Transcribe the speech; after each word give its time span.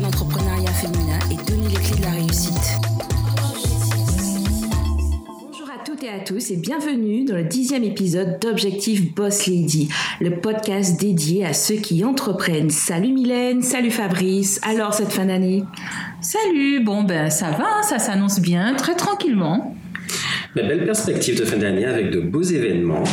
l'entrepreneuriat 0.00 0.70
féminin 0.72 1.18
et 1.30 1.50
donner 1.50 1.68
les 1.68 1.74
clés 1.74 1.96
de 1.98 2.02
la 2.02 2.10
réussite. 2.10 2.80
Bonjour 5.40 5.68
à 5.68 5.84
toutes 5.84 6.02
et 6.02 6.08
à 6.08 6.20
tous 6.20 6.50
et 6.50 6.56
bienvenue 6.56 7.24
dans 7.24 7.34
le 7.34 7.44
dixième 7.44 7.84
épisode 7.84 8.38
d'Objectif 8.40 9.14
Boss 9.14 9.46
Lady, 9.46 9.88
le 10.20 10.40
podcast 10.40 10.98
dédié 10.98 11.44
à 11.44 11.52
ceux 11.52 11.76
qui 11.76 12.04
entreprennent. 12.04 12.70
Salut 12.70 13.12
Mylène, 13.12 13.62
salut 13.62 13.90
Fabrice. 13.90 14.60
Alors 14.62 14.94
cette 14.94 15.12
fin 15.12 15.26
d'année? 15.26 15.64
Salut, 16.20 16.82
bon 16.82 17.02
ben 17.02 17.28
ça 17.28 17.50
va, 17.50 17.82
ça 17.82 17.98
s'annonce 17.98 18.40
bien, 18.40 18.74
très 18.74 18.94
tranquillement. 18.94 19.76
Mais 20.56 20.62
belle 20.62 20.84
perspective 20.84 21.38
de 21.38 21.44
fin 21.44 21.56
d'année 21.56 21.84
avec 21.84 22.10
de 22.10 22.20
beaux 22.20 22.42
événements. 22.42 23.04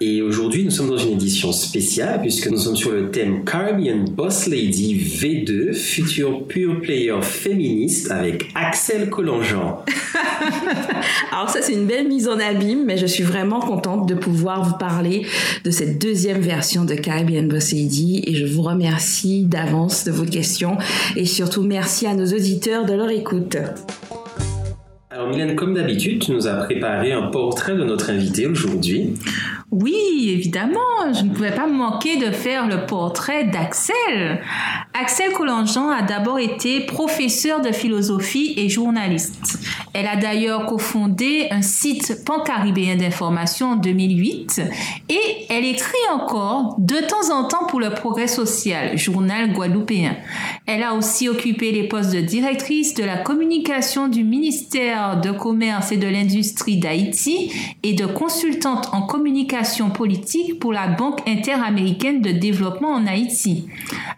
Et 0.00 0.22
aujourd'hui, 0.22 0.64
nous 0.64 0.70
sommes 0.70 0.90
dans 0.90 0.96
une 0.96 1.14
édition 1.14 1.50
spéciale 1.50 2.20
puisque 2.20 2.48
nous 2.48 2.58
sommes 2.58 2.76
sur 2.76 2.92
le 2.92 3.10
thème 3.10 3.44
Caribbean 3.44 4.04
Boss 4.04 4.46
Lady 4.46 4.94
V2, 4.94 5.74
futur 5.74 6.46
pure 6.46 6.80
player 6.80 7.20
féministe 7.20 8.08
avec 8.12 8.48
Axel 8.54 9.10
Collangean. 9.10 9.84
Alors 11.32 11.50
ça, 11.50 11.62
c'est 11.62 11.72
une 11.72 11.86
belle 11.86 12.06
mise 12.06 12.28
en 12.28 12.38
abîme, 12.38 12.84
mais 12.86 12.96
je 12.96 13.06
suis 13.06 13.24
vraiment 13.24 13.58
contente 13.58 14.08
de 14.08 14.14
pouvoir 14.14 14.62
vous 14.62 14.78
parler 14.78 15.26
de 15.64 15.70
cette 15.72 16.00
deuxième 16.00 16.40
version 16.40 16.84
de 16.84 16.94
Caribbean 16.94 17.48
Boss 17.48 17.72
Lady 17.72 18.22
et 18.24 18.36
je 18.36 18.46
vous 18.46 18.62
remercie 18.62 19.46
d'avance 19.46 20.04
de 20.04 20.12
vos 20.12 20.26
questions 20.26 20.78
et 21.16 21.24
surtout 21.24 21.64
merci 21.64 22.06
à 22.06 22.14
nos 22.14 22.26
auditeurs 22.26 22.86
de 22.86 22.92
leur 22.92 23.10
écoute. 23.10 23.56
Alors 25.10 25.30
Mylène, 25.30 25.56
comme 25.56 25.74
d'habitude, 25.74 26.22
tu 26.22 26.30
nous 26.30 26.46
as 26.46 26.54
préparé 26.54 27.12
un 27.12 27.22
portrait 27.22 27.74
de 27.74 27.82
notre 27.82 28.10
invité 28.10 28.46
aujourd'hui. 28.46 29.14
Oui, 29.70 30.30
évidemment, 30.32 31.12
je 31.12 31.24
ne 31.24 31.30
pouvais 31.30 31.54
pas 31.54 31.66
manquer 31.66 32.16
de 32.16 32.30
faire 32.30 32.66
le 32.66 32.86
portrait 32.86 33.44
d'Axel. 33.44 34.42
Axel 35.00 35.30
Collangean 35.30 35.90
a 35.90 36.02
d'abord 36.02 36.40
été 36.40 36.80
professeur 36.80 37.60
de 37.60 37.70
philosophie 37.70 38.54
et 38.56 38.68
journaliste. 38.68 39.60
Elle 39.94 40.08
a 40.08 40.16
d'ailleurs 40.16 40.66
cofondé 40.66 41.46
un 41.52 41.62
site 41.62 42.24
pancaribéen 42.24 42.96
d'information 42.96 43.72
en 43.72 43.76
2008 43.76 44.60
et 45.08 45.46
elle 45.50 45.64
écrit 45.64 45.96
encore 46.12 46.74
de 46.78 46.96
temps 46.96 47.32
en 47.32 47.46
temps 47.46 47.66
pour 47.66 47.78
le 47.78 47.90
Progrès 47.90 48.26
social, 48.26 48.98
journal 48.98 49.52
guadeloupéen. 49.52 50.16
Elle 50.66 50.82
a 50.82 50.94
aussi 50.94 51.28
occupé 51.28 51.70
les 51.70 51.84
postes 51.84 52.12
de 52.12 52.20
directrice 52.20 52.94
de 52.94 53.04
la 53.04 53.18
communication 53.18 54.08
du 54.08 54.24
ministère 54.24 55.20
de 55.20 55.30
Commerce 55.30 55.92
et 55.92 55.96
de 55.96 56.08
l'Industrie 56.08 56.78
d'Haïti 56.78 57.52
et 57.84 57.92
de 57.92 58.06
consultante 58.06 58.88
en 58.92 59.02
communication 59.02 59.90
politique 59.90 60.58
pour 60.58 60.72
la 60.72 60.88
Banque 60.88 61.20
interaméricaine 61.28 62.20
de 62.20 62.32
développement 62.32 62.94
en 62.94 63.06
Haïti. 63.06 63.68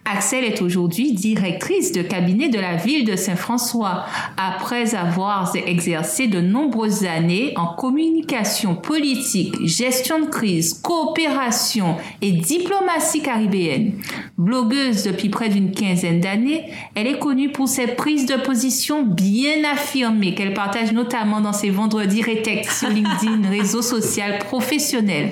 Axel 0.05 0.45
est 0.45 0.63
aujourd'hui 0.71 1.13
directrice 1.15 1.91
de 1.91 2.01
cabinet 2.01 2.49
de 2.49 2.61
la 2.61 2.77
ville 2.77 3.05
de 3.05 3.17
Saint-François 3.17 4.05
après 4.37 4.95
avoir 4.95 5.53
exercé 5.67 6.29
de 6.29 6.41
nombreuses 6.41 7.05
années 7.05 7.53
en 7.57 7.75
communication 7.75 8.77
politique, 8.77 9.57
gestion 9.67 10.21
de 10.21 10.27
crise, 10.27 10.75
coopération 10.75 11.97
et 12.23 12.31
diplomatie 12.31 13.21
caribéenne. 13.21 13.95
Blogueuse 14.39 15.03
depuis 15.03 15.29
près 15.29 15.49
d'une 15.49 15.73
quinzaine 15.73 16.21
d'années, 16.21 16.71
elle 16.95 17.09
est 17.09 17.19
connue 17.19 17.51
pour 17.51 17.67
ses 17.67 17.89
prises 17.89 18.27
de 18.27 18.37
position 18.37 19.03
bien 19.03 19.65
affirmées 19.73 20.37
qu'elle 20.37 20.55
partage 20.55 20.93
notamment 20.93 21.41
dans 21.41 21.53
ses 21.53 21.71
vendredis 21.71 22.23
rétextes 22.23 22.79
sur 22.79 22.89
LinkedIn, 22.91 23.51
réseau 23.51 23.83
social 23.83 24.39
professionnel. 24.39 25.31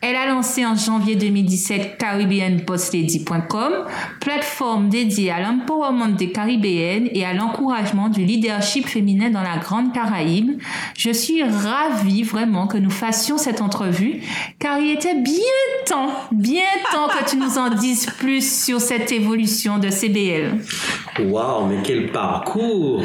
Elle 0.00 0.14
a 0.14 0.26
lancé 0.26 0.64
en 0.64 0.76
janvier 0.76 1.16
2017 1.16 1.98
caribbeanbosslady.com, 1.98 3.72
plateforme 4.20 4.88
dédiée 4.88 5.32
à 5.32 5.40
l'empowerment 5.40 6.14
des 6.14 6.30
Caribéennes 6.30 7.08
et 7.12 7.24
à 7.24 7.34
l'encouragement 7.34 8.08
du 8.08 8.24
leadership 8.24 8.86
féminin 8.86 9.30
dans 9.30 9.42
la 9.42 9.56
Grande 9.56 9.92
Caraïbe. 9.92 10.60
Je 10.96 11.10
suis 11.10 11.42
ravie 11.42 12.22
vraiment 12.22 12.68
que 12.68 12.78
nous 12.78 12.90
fassions 12.90 13.38
cette 13.38 13.60
entrevue 13.60 14.22
car 14.60 14.78
il 14.78 14.92
était 14.92 15.16
bien 15.16 15.34
temps, 15.84 16.12
bien 16.30 16.62
temps 16.92 17.08
que 17.08 17.28
tu 17.28 17.36
nous 17.36 17.58
en 17.58 17.70
dises 17.70 18.06
plus 18.18 18.64
sur 18.64 18.80
cette 18.80 19.10
évolution 19.10 19.78
de 19.78 19.90
CBL. 19.90 20.60
Waouh, 21.24 21.66
mais 21.66 21.82
quel 21.82 22.12
parcours 22.12 23.02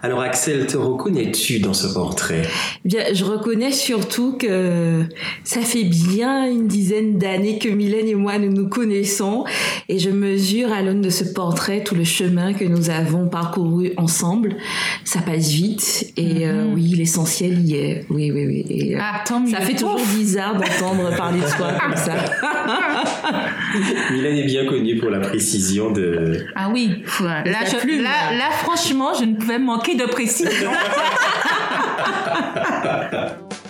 Alors 0.00 0.20
Axel, 0.20 0.68
te 0.68 0.76
reconnais-tu 0.76 1.58
dans 1.58 1.74
ce 1.74 1.92
portrait? 1.92 2.42
Bien, 2.84 3.02
je 3.12 3.24
reconnais 3.24 3.72
surtout 3.72 4.36
que 4.38 5.02
ça 5.42 5.62
fait 5.62 5.82
bien 5.82 6.35
une 6.44 6.66
dizaine 6.68 7.18
d'années 7.18 7.58
que 7.58 7.68
Mylène 7.68 8.08
et 8.08 8.14
moi 8.14 8.38
nous 8.38 8.52
nous 8.52 8.68
connaissons 8.68 9.44
et 9.88 9.98
je 9.98 10.10
mesure 10.10 10.72
à 10.72 10.82
l'aune 10.82 11.00
de 11.00 11.10
ce 11.10 11.24
portrait 11.24 11.82
tout 11.84 11.94
le 11.94 12.04
chemin 12.04 12.52
que 12.52 12.64
nous 12.64 12.90
avons 12.90 13.28
parcouru 13.28 13.92
ensemble. 13.96 14.56
Ça 15.04 15.20
passe 15.20 15.48
vite 15.50 16.12
et 16.16 16.46
euh, 16.46 16.64
oui, 16.74 16.94
l'essentiel 16.96 17.60
y 17.66 17.74
est. 17.76 18.04
Oui, 18.10 18.30
oui, 18.32 18.46
oui. 18.46 18.64
Et, 18.70 18.96
euh, 18.96 18.98
Ah, 19.00 19.22
tant 19.26 19.40
mieux. 19.40 19.50
ça 19.50 19.60
fait 19.60 19.74
toujours 19.74 20.00
bizarre 20.16 20.54
d'entendre 20.54 21.14
parler 21.16 21.40
de 21.40 21.46
soi 21.46 21.72
comme 21.80 21.96
ça. 21.96 22.12
Mylène 24.12 24.36
est 24.36 24.46
bien 24.46 24.66
connue 24.66 24.96
pour 24.98 25.10
la 25.10 25.20
précision 25.20 25.90
de... 25.90 26.46
Ah 26.54 26.68
oui, 26.72 27.02
faut- 27.04 27.24
là, 27.24 27.42
ta 27.44 27.64
je- 27.66 27.76
plume, 27.82 28.02
là, 28.02 28.10
là. 28.32 28.38
là, 28.38 28.50
franchement, 28.50 29.12
je 29.18 29.24
ne 29.24 29.34
pouvais 29.36 29.58
manquer 29.58 29.94
de 29.94 30.04
précision. 30.04 30.70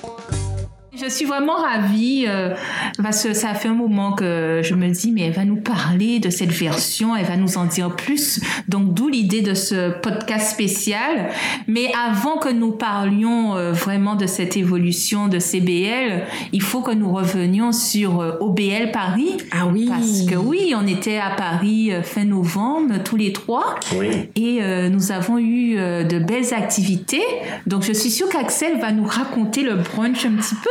Je 1.07 1.13
suis 1.13 1.25
vraiment 1.25 1.55
ravie 1.55 2.25
euh, 2.27 2.53
parce 3.01 3.23
que 3.23 3.33
ça 3.33 3.55
fait 3.55 3.69
un 3.69 3.75
moment 3.75 4.13
que 4.13 4.61
je 4.65 4.75
me 4.75 4.89
dis 4.89 5.13
mais 5.13 5.23
elle 5.23 5.33
va 5.33 5.45
nous 5.45 5.61
parler 5.61 6.19
de 6.19 6.31
cette 6.31 6.51
version, 6.51 7.15
elle 7.15 7.27
va 7.27 7.37
nous 7.37 7.59
en 7.59 7.67
dire 7.67 7.95
plus. 7.95 8.41
Donc 8.67 8.93
d'où 8.93 9.09
l'idée 9.09 9.41
de 9.41 9.55
ce 9.55 9.91
podcast 10.01 10.51
spécial. 10.51 11.29
Mais 11.69 11.93
avant 11.95 12.39
que 12.39 12.49
nous 12.49 12.73
parlions 12.73 13.57
euh, 13.57 13.71
vraiment 13.71 14.17
de 14.17 14.27
cette 14.27 14.57
évolution 14.57 15.29
de 15.29 15.39
CBL, 15.39 16.25
il 16.53 16.63
faut 16.63 16.81
que 16.81 16.91
nous 16.91 17.13
revenions 17.13 17.71
sur 17.71 18.21
euh, 18.21 18.33
OBL 18.41 18.91
Paris. 18.93 19.37
Ah 19.53 19.67
oui. 19.73 19.87
Parce 19.89 20.23
que 20.23 20.35
oui, 20.35 20.75
on 20.77 20.87
était 20.89 21.19
à 21.19 21.31
Paris 21.31 21.93
euh, 21.93 22.03
fin 22.03 22.25
novembre 22.25 22.95
tous 23.05 23.17
les 23.17 23.33
trois. 23.33 23.77
Oui. 23.97 24.09
Et 24.35 24.59
euh, 24.63 24.89
nous 24.89 25.13
avons 25.13 25.39
eu 25.39 25.77
euh, 25.79 26.05
de 26.05 26.19
belles 26.19 26.53
activités. 26.55 27.23
Donc 27.67 27.83
je 27.83 27.93
suis 27.93 28.11
sûre 28.11 28.29
qu'Axel 28.29 28.81
va 28.81 28.93
nous 28.93 29.05
raconter 29.05 29.63
le 29.63 29.77
brunch 29.77 30.25
un 30.25 30.33
petit 30.33 30.55
peu. 30.55 30.71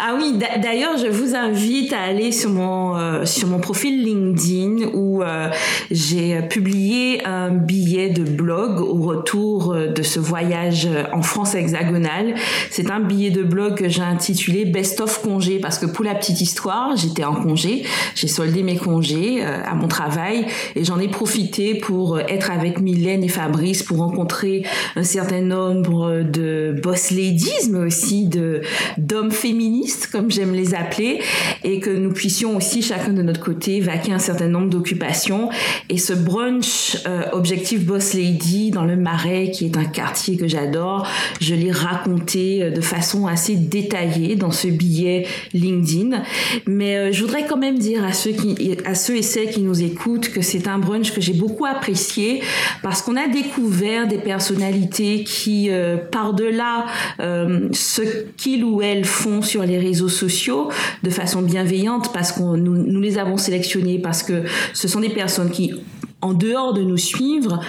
Ah 0.00 0.14
oui, 0.16 0.34
d'a- 0.38 0.58
d'ailleurs, 0.58 0.96
je 0.96 1.08
vous 1.08 1.34
invite 1.34 1.92
à 1.92 2.00
aller 2.02 2.30
sur 2.30 2.50
mon 2.50 2.96
euh, 2.96 3.24
sur 3.24 3.48
mon 3.48 3.58
profil 3.58 4.04
LinkedIn 4.04 4.90
où 4.94 5.22
euh, 5.22 5.48
j'ai 5.90 6.40
publié 6.42 7.24
un 7.26 7.50
billet 7.50 8.10
de 8.10 8.22
blog 8.22 8.80
au 8.80 8.94
retour 9.02 9.72
euh, 9.72 9.88
de 9.88 10.02
ce 10.02 10.20
voyage 10.20 10.86
euh, 10.86 11.02
en 11.12 11.22
France 11.22 11.54
hexagonale. 11.56 12.34
C'est 12.70 12.90
un 12.90 13.00
billet 13.00 13.30
de 13.30 13.42
blog 13.42 13.74
que 13.74 13.88
j'ai 13.88 14.02
intitulé 14.02 14.64
Best 14.64 15.00
of 15.00 15.20
congé 15.22 15.58
parce 15.58 15.78
que 15.78 15.86
pour 15.86 16.04
la 16.04 16.14
petite 16.14 16.40
histoire, 16.40 16.96
j'étais 16.96 17.24
en 17.24 17.34
congé, 17.34 17.82
j'ai 18.14 18.28
soldé 18.28 18.62
mes 18.62 18.76
congés 18.76 19.38
euh, 19.42 19.62
à 19.66 19.74
mon 19.74 19.88
travail 19.88 20.46
et 20.76 20.84
j'en 20.84 21.00
ai 21.00 21.08
profité 21.08 21.74
pour 21.74 22.20
être 22.20 22.50
avec 22.52 22.80
Mylène 22.80 23.24
et 23.24 23.28
Fabrice 23.28 23.82
pour 23.82 23.98
rencontrer 23.98 24.64
un 24.94 25.02
certain 25.02 25.40
nombre 25.40 26.22
de 26.22 26.76
boss 26.82 27.10
ladies, 27.10 27.70
mais 27.72 27.80
aussi 27.80 28.26
de 28.26 28.60
d'hommes 28.96 29.30
féministes, 29.32 29.87
comme 30.10 30.30
j'aime 30.30 30.54
les 30.54 30.74
appeler, 30.74 31.20
et 31.64 31.80
que 31.80 31.90
nous 31.90 32.12
puissions 32.12 32.56
aussi 32.56 32.82
chacun 32.82 33.12
de 33.12 33.22
notre 33.22 33.40
côté 33.40 33.80
vaquer 33.80 34.12
un 34.12 34.18
certain 34.18 34.48
nombre 34.48 34.68
d'occupations. 34.68 35.50
Et 35.88 35.98
ce 35.98 36.12
brunch 36.12 36.96
euh, 37.06 37.22
Objectif 37.32 37.84
Boss 37.84 38.14
Lady 38.14 38.70
dans 38.70 38.84
le 38.84 38.96
Marais, 38.96 39.50
qui 39.50 39.64
est 39.66 39.76
un 39.76 39.84
quartier 39.84 40.36
que 40.36 40.48
j'adore, 40.48 41.06
je 41.40 41.54
l'ai 41.54 41.72
raconté 41.72 42.62
euh, 42.62 42.70
de 42.70 42.80
façon 42.80 43.26
assez 43.26 43.56
détaillée 43.56 44.36
dans 44.36 44.50
ce 44.50 44.68
billet 44.68 45.26
LinkedIn. 45.52 46.22
Mais 46.66 46.96
euh, 46.96 47.12
je 47.12 47.22
voudrais 47.22 47.46
quand 47.46 47.56
même 47.56 47.78
dire 47.78 48.04
à 48.04 48.12
ceux 48.12 48.32
qui, 48.32 48.76
à 48.84 48.94
ceux 48.94 49.16
et 49.16 49.22
celles 49.22 49.50
qui 49.50 49.60
nous 49.60 49.82
écoutent 49.82 50.30
que 50.30 50.42
c'est 50.42 50.68
un 50.68 50.78
brunch 50.78 51.12
que 51.12 51.20
j'ai 51.20 51.32
beaucoup 51.32 51.66
apprécié 51.66 52.42
parce 52.82 53.02
qu'on 53.02 53.16
a 53.16 53.28
découvert 53.28 54.06
des 54.06 54.18
personnalités 54.18 55.24
qui, 55.24 55.70
par-delà 56.10 56.86
ce 57.18 58.02
qu'ils 58.36 58.64
ou 58.64 58.82
elles 58.82 59.04
font 59.04 59.42
sur 59.42 59.62
les 59.62 59.77
réseaux 59.78 60.08
sociaux, 60.08 60.68
de 61.02 61.10
façon 61.10 61.42
bienveillante, 61.42 62.12
parce 62.12 62.32
qu'on 62.32 62.56
nous, 62.56 62.76
nous 62.76 63.00
les 63.00 63.18
avons 63.18 63.36
sélectionnés, 63.36 63.98
parce 63.98 64.22
que 64.22 64.44
ce 64.74 64.88
sont 64.88 65.00
des 65.00 65.10
personnes 65.10 65.50
qui 65.50 65.74
en 66.20 66.34
dehors 66.34 66.74
de 66.74 66.82
nous 66.82 66.96
suivre, 66.96 67.60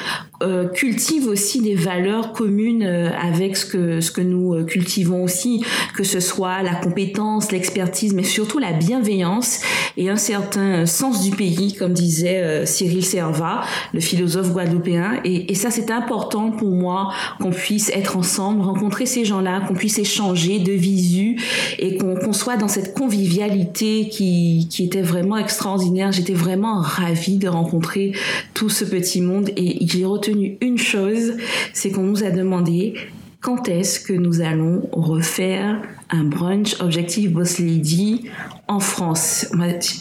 euh, 0.42 0.70
cultive 0.70 1.28
aussi 1.28 1.60
des 1.60 1.76
valeurs 1.76 2.32
communes 2.32 2.84
euh, 2.84 3.10
avec 3.12 3.58
ce 3.58 3.66
que 3.66 4.00
ce 4.00 4.10
que 4.10 4.22
nous 4.22 4.54
euh, 4.54 4.64
cultivons 4.64 5.22
aussi, 5.22 5.66
que 5.96 6.06
ce 6.06 6.22
soit 6.22 6.64
la 6.64 6.76
compétence, 6.76 7.52
l'expertise, 7.52 8.14
mais 8.14 8.24
surtout 8.24 8.58
la 8.58 8.72
bienveillance 8.72 9.60
et 9.98 10.10
un 10.10 10.16
certain 10.16 10.86
sens 10.86 11.22
du 11.24 11.32
pays, 11.32 11.74
comme 11.74 11.92
disait 11.92 12.66
Cyril 12.66 13.04
Serva, 13.04 13.62
le 13.94 14.00
philosophe 14.00 14.54
guadeloupéen. 14.54 15.20
Et, 15.26 15.52
et 15.52 15.56
ça, 15.56 15.72
c'est 15.72 15.92
important 15.92 16.52
pour 16.52 16.70
moi 16.70 17.12
qu'on 17.42 17.52
puisse 17.52 17.90
être 17.90 18.16
ensemble, 18.16 18.62
rencontrer 18.62 19.06
ces 19.06 19.26
gens-là, 19.26 19.62
qu'on 19.68 19.74
puisse 19.74 20.00
échanger 20.00 20.60
de 20.60 20.72
visu 20.72 21.36
et 21.80 21.98
qu'on 21.98 22.32
soit 22.32 22.56
dans 22.56 22.70
cette 22.70 22.94
convivialité 22.94 24.08
qui, 24.08 24.68
qui 24.70 24.86
était 24.86 25.02
vraiment 25.02 25.36
extraordinaire. 25.36 26.14
J'étais 26.14 26.34
vraiment 26.34 26.80
ravie 26.80 27.38
de 27.38 27.50
rencontrer 27.50 28.14
tout 28.54 28.70
ce 28.70 28.86
petit 28.86 29.20
monde 29.20 29.50
et 29.58 29.86
j'ai 29.86 30.06
retenu 30.06 30.29
une 30.30 30.78
chose, 30.78 31.34
c'est 31.74 31.92
qu'on 31.92 32.04
nous 32.04 32.24
a 32.24 32.31
demandé 32.31 32.96
quand 33.42 33.70
est-ce 33.70 34.00
que 34.00 34.14
nous 34.14 34.42
allons 34.42 34.90
refaire 34.92 35.81
un 36.10 36.24
brunch 36.24 36.76
Objectif 36.82 37.32
Boss 37.32 37.60
Lady 37.60 38.30
en 38.68 38.80
France. 38.80 39.48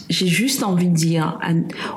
J'ai 0.08 0.26
juste 0.26 0.62
envie 0.62 0.88
de 0.88 0.94
dire 0.94 1.38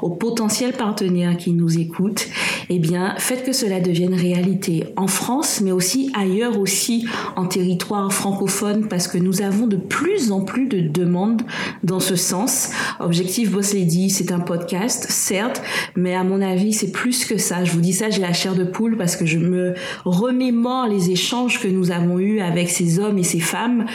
aux 0.01 0.09
potentiels 0.09 0.73
partenaires 0.73 1.35
qui 1.37 1.51
nous 1.51 1.77
écoutent, 1.77 2.27
eh 2.69 2.79
bien, 2.79 3.15
faites 3.17 3.45
que 3.45 3.51
cela 3.51 3.79
devienne 3.79 4.13
réalité 4.13 4.85
en 4.95 5.07
France, 5.07 5.61
mais 5.61 5.71
aussi 5.71 6.11
ailleurs 6.13 6.59
aussi 6.59 7.07
en 7.35 7.45
territoire 7.45 8.11
francophone, 8.13 8.87
parce 8.87 9.07
que 9.07 9.17
nous 9.17 9.41
avons 9.41 9.67
de 9.67 9.75
plus 9.75 10.31
en 10.31 10.41
plus 10.41 10.67
de 10.67 10.79
demandes 10.79 11.41
dans 11.83 11.99
ce 11.99 12.15
sens. 12.15 12.69
Objectif 12.99 13.51
Boss 13.51 13.73
Lady, 13.73 14.09
c'est 14.09 14.31
un 14.31 14.39
podcast, 14.39 15.07
certes, 15.09 15.61
mais 15.95 16.15
à 16.15 16.23
mon 16.23 16.41
avis, 16.41 16.73
c'est 16.73 16.91
plus 16.91 17.25
que 17.25 17.37
ça. 17.37 17.65
Je 17.65 17.71
vous 17.73 17.81
dis 17.81 17.93
ça, 17.93 18.09
j'ai 18.09 18.21
la 18.21 18.33
chair 18.33 18.55
de 18.55 18.63
poule 18.63 18.97
parce 18.97 19.15
que 19.15 19.25
je 19.25 19.39
me 19.39 19.73
remémore 20.05 20.87
les 20.87 21.11
échanges 21.11 21.59
que 21.59 21.67
nous 21.67 21.91
avons 21.91 22.19
eus 22.19 22.39
avec 22.39 22.69
ces 22.69 22.99
hommes 22.99 23.17
et 23.17 23.23
ces 23.23 23.39
femmes 23.39 23.85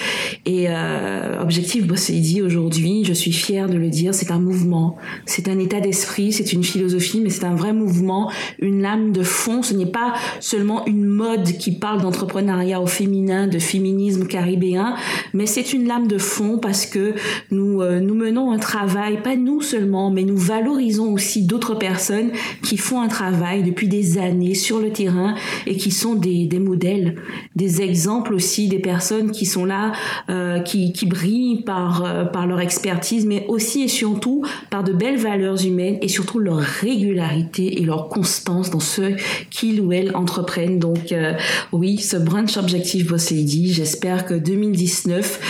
et 0.44 0.66
euh, 0.68 1.40
Objectif 1.40 1.86
Bossedi 1.86 2.42
aujourd'hui, 2.42 3.04
je 3.04 3.12
suis 3.12 3.32
fière 3.32 3.68
de 3.68 3.76
le 3.76 3.88
dire, 3.88 4.14
c'est 4.14 4.30
un 4.30 4.38
mouvement, 4.38 4.96
c'est 5.24 5.48
un 5.48 5.58
état 5.58 5.80
d'esprit, 5.80 6.32
c'est 6.32 6.52
une 6.52 6.64
philosophie, 6.64 7.20
mais 7.20 7.30
c'est 7.30 7.44
un 7.44 7.54
vrai 7.54 7.72
mouvement, 7.72 8.30
une 8.60 8.82
lame 8.82 9.12
de 9.12 9.22
fond. 9.22 9.62
Ce 9.62 9.74
n'est 9.74 9.86
pas 9.86 10.14
seulement 10.40 10.86
une 10.86 11.04
mode 11.04 11.52
qui 11.58 11.72
parle 11.72 12.00
d'entrepreneuriat 12.00 12.80
au 12.80 12.86
féminin, 12.86 13.46
de 13.46 13.58
féminisme 13.58 14.26
caribéen, 14.26 14.94
mais 15.34 15.46
c'est 15.46 15.72
une 15.72 15.86
lame 15.86 16.06
de 16.06 16.18
fond 16.18 16.58
parce 16.58 16.86
que 16.86 17.14
nous 17.50 17.82
euh, 17.82 18.00
nous 18.00 18.14
menons 18.14 18.52
un 18.52 18.58
travail, 18.58 19.22
pas 19.22 19.36
nous 19.36 19.60
seulement, 19.60 20.10
mais 20.10 20.22
nous 20.22 20.36
valorisons 20.36 21.12
aussi 21.12 21.42
d'autres 21.42 21.74
personnes 21.74 22.30
qui 22.62 22.76
font 22.76 23.00
un 23.00 23.08
travail 23.08 23.62
depuis 23.62 23.88
des 23.88 24.18
années 24.18 24.54
sur 24.54 24.78
le 24.78 24.90
terrain 24.90 25.34
et 25.66 25.76
qui 25.76 25.90
sont 25.90 26.14
des, 26.14 26.46
des 26.46 26.58
modèles, 26.58 27.16
des 27.54 27.82
exemples 27.82 28.34
aussi, 28.34 28.68
des 28.68 28.78
personnes 28.78 29.30
qui 29.30 29.46
sont 29.46 29.64
là 29.64 29.92
euh, 30.28 30.60
qui, 30.60 30.92
brillent 31.06 31.62
par, 31.62 32.04
euh, 32.04 32.24
par 32.24 32.46
leur 32.46 32.60
expertise, 32.60 33.26
mais 33.26 33.44
aussi 33.48 33.82
et 33.82 33.88
surtout 33.88 34.44
par 34.70 34.82
de 34.82 34.92
belles 34.92 35.18
valeurs 35.18 35.64
humaines 35.64 35.98
et 36.02 36.08
surtout 36.08 36.38
leur 36.38 36.58
régularité 36.58 37.80
et 37.80 37.84
leur 37.84 38.08
constance 38.08 38.70
dans 38.70 38.80
ce 38.80 39.16
qu'ils 39.50 39.80
ou 39.80 39.92
elles 39.92 40.16
entreprennent. 40.16 40.78
Donc 40.78 41.12
euh, 41.12 41.34
oui, 41.72 41.98
ce 41.98 42.16
brunch 42.16 42.56
Objectif 42.56 43.06
Boss 43.06 43.30
Lady, 43.30 43.72
j'espère 43.72 44.26
que 44.26 44.34
2019 44.34 45.40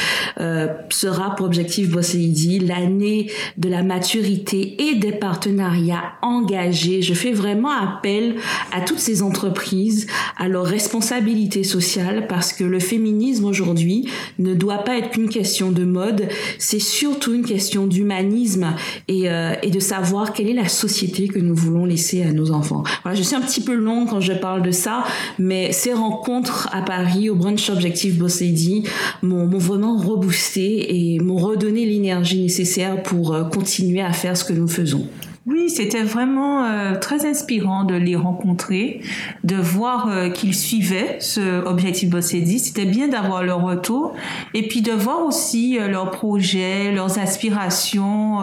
sera 0.91 1.35
pour 1.35 1.47
Objectif 1.47 1.91
Boss 1.91 2.15
Lady 2.15 2.59
l'année 2.59 3.31
de 3.57 3.69
la 3.69 3.83
maturité 3.83 4.77
et 4.91 4.97
des 4.97 5.13
partenariats 5.13 6.13
engagés. 6.23 7.03
Je 7.03 7.15
fais 7.15 7.33
vraiment 7.33 7.71
appel 7.71 8.37
à 8.73 8.81
toutes 8.81 8.99
ces 8.99 9.23
entreprises, 9.23 10.07
à 10.37 10.49
leur 10.49 10.65
responsabilité 10.65 11.65
sociale, 11.65 12.27
parce 12.29 12.53
que 12.53 12.65
le 12.65 12.81
féminisme 12.81 13.45
aujourd'hui 13.45 14.09
ne 14.38 14.55
doit 14.55 14.79
pas 14.79 14.99
être 14.99 15.11
qu'une 15.11 15.29
question 15.29 15.71
de 15.71 15.85
mode, 15.85 16.29
c'est 16.59 16.79
surtout 16.79 17.35
une 17.35 17.44
question 17.44 17.87
d'humanisme 17.87 18.75
et, 19.09 19.31
euh, 19.31 19.55
et, 19.62 19.71
de 19.71 19.81
savoir 19.81 20.33
quelle 20.33 20.49
est 20.49 20.55
la 20.55 20.69
société 20.69 21.29
que 21.29 21.38
nous 21.38 21.55
voulons 21.55 21.85
laisser 21.85 22.23
à 22.23 22.33
nos 22.33 22.50
enfants. 22.50 22.85
Voilà, 23.03 23.17
je 23.17 23.23
suis 23.23 23.37
un 23.37 23.41
petit 23.41 23.61
peu 23.61 23.75
long 23.75 24.06
quand 24.06 24.21
je 24.21 24.33
parle 24.33 24.62
de 24.62 24.71
ça, 24.71 25.05
mais 25.38 25.73
ces 25.73 25.93
rencontres 25.93 26.69
à 26.73 26.83
Paris 26.83 27.31
au 27.31 27.35
brunch 27.35 27.71
objectif 27.71 28.17
Boss 28.19 28.41
Lady 28.41 28.85
m'ont 29.23 29.47
vraiment 29.47 29.97
reboosté 29.97 31.15
et 31.15 31.19
m'ont 31.21 31.37
redonné 31.37 31.87
l'énergie 31.87 32.41
nécessaire 32.41 33.03
pour 33.03 33.35
euh, 33.35 33.44
continuer 33.44 34.00
à 34.00 34.12
faire 34.12 34.37
ce 34.37 34.44
que 34.44 34.53
nous 34.53 34.69
faisons. 34.69 35.06
Oui, 35.49 35.71
c'était 35.71 36.03
vraiment 36.03 36.65
euh, 36.65 36.97
très 36.97 37.25
inspirant 37.25 37.85
de 37.85 37.95
les 37.95 38.17
rencontrer, 38.17 39.01
de 39.45 39.55
voir 39.55 40.09
euh, 40.09 40.29
qu'ils 40.29 40.57
suivaient 40.57 41.19
ce 41.21 41.65
objectif 41.65 42.11
Bossedi. 42.11 42.59
C'était 42.59 42.85
bien 42.85 43.07
d'avoir 43.07 43.45
leur 43.45 43.63
retour 43.63 44.17
et 44.55 44.67
puis 44.67 44.83
de 44.83 44.91
voir 44.91 45.25
aussi 45.25 45.79
euh, 45.79 45.87
leurs 45.87 46.11
projets, 46.11 46.91
leurs 46.91 47.21
aspirations. 47.21 48.41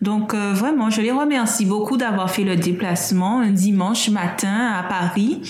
donc 0.00 0.34
vraiment, 0.34 0.90
je 0.90 1.00
les 1.00 1.12
remercie 1.12 1.64
beaucoup 1.64 1.96
d'avoir 1.96 2.30
fait 2.30 2.42
le 2.42 2.56
déplacement 2.56 3.40
un 3.40 3.50
dimanche 3.50 4.08
matin 4.08 4.72
à 4.78 4.82
Paris. 4.82 5.42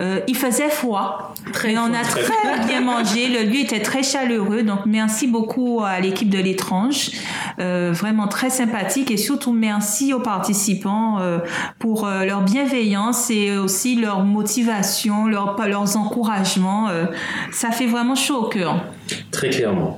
il 0.00 0.36
faisait 0.36 0.68
froid, 0.68 1.34
très 1.52 1.76
on 1.76 1.92
a 1.92 2.02
très 2.02 2.66
bien 2.66 2.80
mangé. 2.92 3.28
Le 3.28 3.50
lieu 3.50 3.60
était 3.60 3.82
très 3.82 4.02
chaleureux. 4.02 4.62
Donc 4.62 4.80
merci 4.86 5.26
beaucoup 5.26 5.82
à 5.84 6.00
l'équipe 6.00 6.30
de 6.30 6.38
l'étrange, 6.38 7.10
vraiment 7.58 8.28
très 8.28 8.50
sympathique 8.50 9.10
et 9.10 9.16
surtout 9.16 9.52
merci 9.52 10.12
aux 10.14 10.20
participants 10.36 11.18
euh, 11.20 11.38
pour 11.78 12.06
euh, 12.06 12.24
leur 12.24 12.42
bienveillance 12.42 13.30
et 13.30 13.56
aussi 13.56 13.96
leur 13.96 14.20
motivation, 14.22 15.26
leur, 15.26 15.56
leurs 15.66 15.96
encouragements. 15.96 16.88
Euh, 16.88 17.06
ça 17.52 17.70
fait 17.70 17.86
vraiment 17.86 18.14
chaud 18.14 18.44
au 18.44 18.48
cœur. 18.48 18.84
Très 19.30 19.48
clairement. 19.48 19.96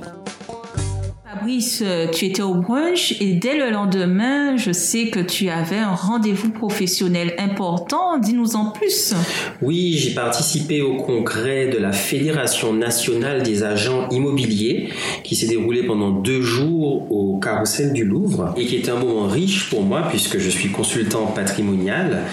Fabrice, 1.31 1.83
euh, 1.85 2.07
tu 2.07 2.25
étais 2.25 2.41
au 2.41 2.55
brunch 2.55 3.15
et 3.21 3.33
dès 3.33 3.55
le 3.55 3.69
lendemain, 3.69 4.57
je 4.57 4.71
sais 4.71 5.09
que 5.09 5.19
tu 5.19 5.49
avais 5.49 5.77
un 5.77 5.93
rendez-vous 5.93 6.49
professionnel 6.49 7.35
important. 7.37 8.17
Dis-nous 8.17 8.55
en 8.55 8.71
plus. 8.71 9.13
Oui, 9.61 9.93
j'ai 9.99 10.15
participé 10.15 10.81
au 10.81 10.95
congrès 10.95 11.67
de 11.67 11.77
la 11.77 11.91
Fédération 11.91 12.73
nationale 12.73 13.43
des 13.43 13.61
agents 13.61 14.09
immobiliers 14.09 14.89
qui 15.23 15.35
s'est 15.35 15.45
déroulé 15.45 15.83
pendant 15.83 16.09
deux 16.09 16.41
jours 16.41 17.11
au 17.11 17.37
Carrousel 17.37 17.93
du 17.93 18.05
Louvre 18.05 18.55
et 18.57 18.65
qui 18.65 18.77
était 18.77 18.89
un 18.89 18.99
moment 18.99 19.27
riche 19.27 19.69
pour 19.69 19.83
moi 19.83 20.07
puisque 20.09 20.39
je 20.39 20.49
suis 20.49 20.69
consultant 20.69 21.27
patrimonial 21.27 22.23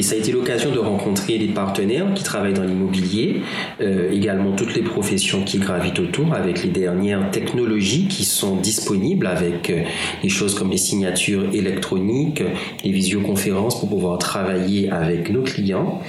et 0.00 0.02
ça 0.02 0.14
a 0.14 0.18
été 0.18 0.32
l'occasion 0.32 0.72
de 0.72 0.78
rencontrer 0.78 1.36
des 1.36 1.48
partenaires 1.48 2.06
qui 2.14 2.24
travaillent 2.24 2.54
dans 2.54 2.64
l'immobilier, 2.64 3.42
euh, 3.82 4.10
également 4.10 4.52
toutes 4.52 4.74
les 4.74 4.80
professions 4.80 5.44
qui 5.44 5.58
gravitent 5.58 5.98
autour 5.98 6.32
avec 6.32 6.62
les 6.64 6.70
dernières 6.70 7.30
technologies 7.30 8.06
qui 8.08 8.24
sont 8.24 8.56
disponibles 8.56 9.26
avec 9.26 9.68
euh, 9.68 9.82
des 10.22 10.30
choses 10.30 10.54
comme 10.54 10.70
les 10.70 10.78
signatures 10.78 11.44
électroniques, 11.52 12.42
les 12.82 12.92
visioconférences 12.92 13.78
pour 13.78 13.90
pouvoir 13.90 14.16
travailler 14.16 14.88
avec 14.88 15.28
nos 15.28 15.42
clients, 15.42 16.00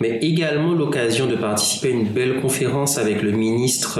mais 0.00 0.20
également 0.22 0.72
l'occasion 0.72 1.26
de 1.26 1.34
participer 1.34 1.88
à 1.88 1.90
une 1.90 2.04
belle 2.04 2.40
conférence 2.40 2.96
avec 2.96 3.22
le 3.22 3.32
ministre 3.32 3.98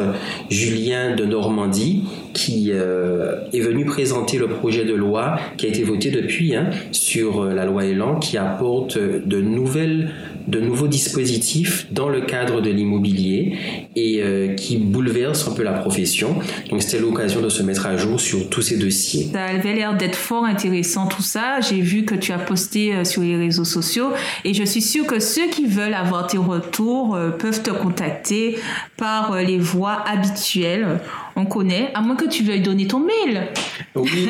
Julien 0.50 1.16
de 1.16 1.24
Normandie 1.24 2.04
qui 2.32 2.70
euh, 2.70 3.40
est 3.52 3.60
venu 3.60 3.86
présenter 3.86 4.38
le 4.38 4.46
projet 4.46 4.84
de 4.84 4.94
loi 4.94 5.40
qui 5.56 5.66
a 5.66 5.68
été 5.68 5.82
voté 5.82 6.12
depuis 6.12 6.54
hein, 6.54 6.70
sur 6.92 7.44
la 7.46 7.66
loi 7.66 7.84
Elan 7.86 8.20
qui 8.20 8.38
apporte 8.38 8.96
de 9.32 9.40
nouvelles 9.40 10.10
de 10.46 10.60
nouveaux 10.60 10.88
dispositifs 10.88 11.86
dans 11.90 12.08
le 12.08 12.20
cadre 12.20 12.60
de 12.60 12.68
l'immobilier 12.68 13.56
et 13.94 14.22
euh, 14.22 14.54
qui 14.54 14.76
bouleversent 14.76 15.48
un 15.48 15.52
peu 15.52 15.62
la 15.62 15.72
profession. 15.72 16.38
Donc 16.68 16.82
c'était 16.82 16.98
l'occasion 16.98 17.40
de 17.40 17.48
se 17.48 17.62
mettre 17.62 17.86
à 17.86 17.96
jour 17.96 18.20
sur 18.20 18.50
tous 18.50 18.62
ces 18.62 18.76
dossiers. 18.76 19.28
Ça 19.32 19.44
avait 19.44 19.72
l'air 19.72 19.96
d'être 19.96 20.16
fort 20.16 20.44
intéressant 20.44 21.06
tout 21.06 21.22
ça. 21.22 21.60
J'ai 21.60 21.80
vu 21.80 22.04
que 22.04 22.14
tu 22.14 22.32
as 22.32 22.38
posté 22.38 22.94
euh, 22.94 23.04
sur 23.04 23.22
les 23.22 23.36
réseaux 23.36 23.64
sociaux 23.64 24.10
et 24.44 24.52
je 24.52 24.64
suis 24.64 24.82
sûre 24.82 25.06
que 25.06 25.20
ceux 25.20 25.48
qui 25.48 25.66
veulent 25.66 25.94
avoir 25.94 26.26
tes 26.26 26.38
retours 26.38 27.14
euh, 27.14 27.30
peuvent 27.30 27.62
te 27.62 27.70
contacter 27.70 28.58
par 28.96 29.36
les 29.36 29.58
voies 29.58 30.04
habituelles 30.06 31.00
on 31.34 31.46
connaît, 31.46 31.90
à 31.94 32.02
moins 32.02 32.16
que 32.16 32.28
tu 32.28 32.42
veuilles 32.42 32.60
donner 32.60 32.86
ton 32.86 33.00
mail. 33.00 33.48
Oui. 33.94 34.10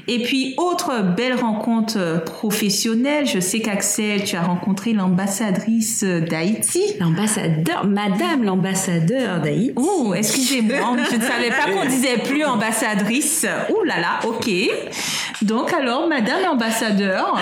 Et 0.09 0.23
puis, 0.23 0.55
autre 0.59 1.14
belles 1.17 1.35
rencontres 1.35 2.23
professionnelles. 2.25 3.27
Je 3.27 3.41
sais 3.41 3.61
qu'Axel, 3.61 4.25
tu 4.25 4.37
as 4.37 4.43
rencontré 4.43 4.93
l'ambassadrice 4.93 6.05
d'Haïti. 6.05 6.83
L'ambassadeur, 7.01 7.87
Madame 7.87 8.45
l'ambassadeur 8.45 9.41
d'Haïti. 9.41 9.73
Oh, 9.77 10.15
excusez-moi, 10.17 10.97
je 11.11 11.17
ne 11.17 11.23
savais 11.23 11.51
pas 11.51 11.71
qu'on 11.73 11.89
disait 11.89 12.19
plus 12.19 12.45
ambassadrice. 12.45 13.47
Ouh 13.71 13.85
là 13.85 14.01
là, 14.01 14.21
ok. 14.25 14.51
Donc 15.43 15.73
alors, 15.73 16.09
Madame 16.09 16.43
l'ambassadeur. 16.43 17.39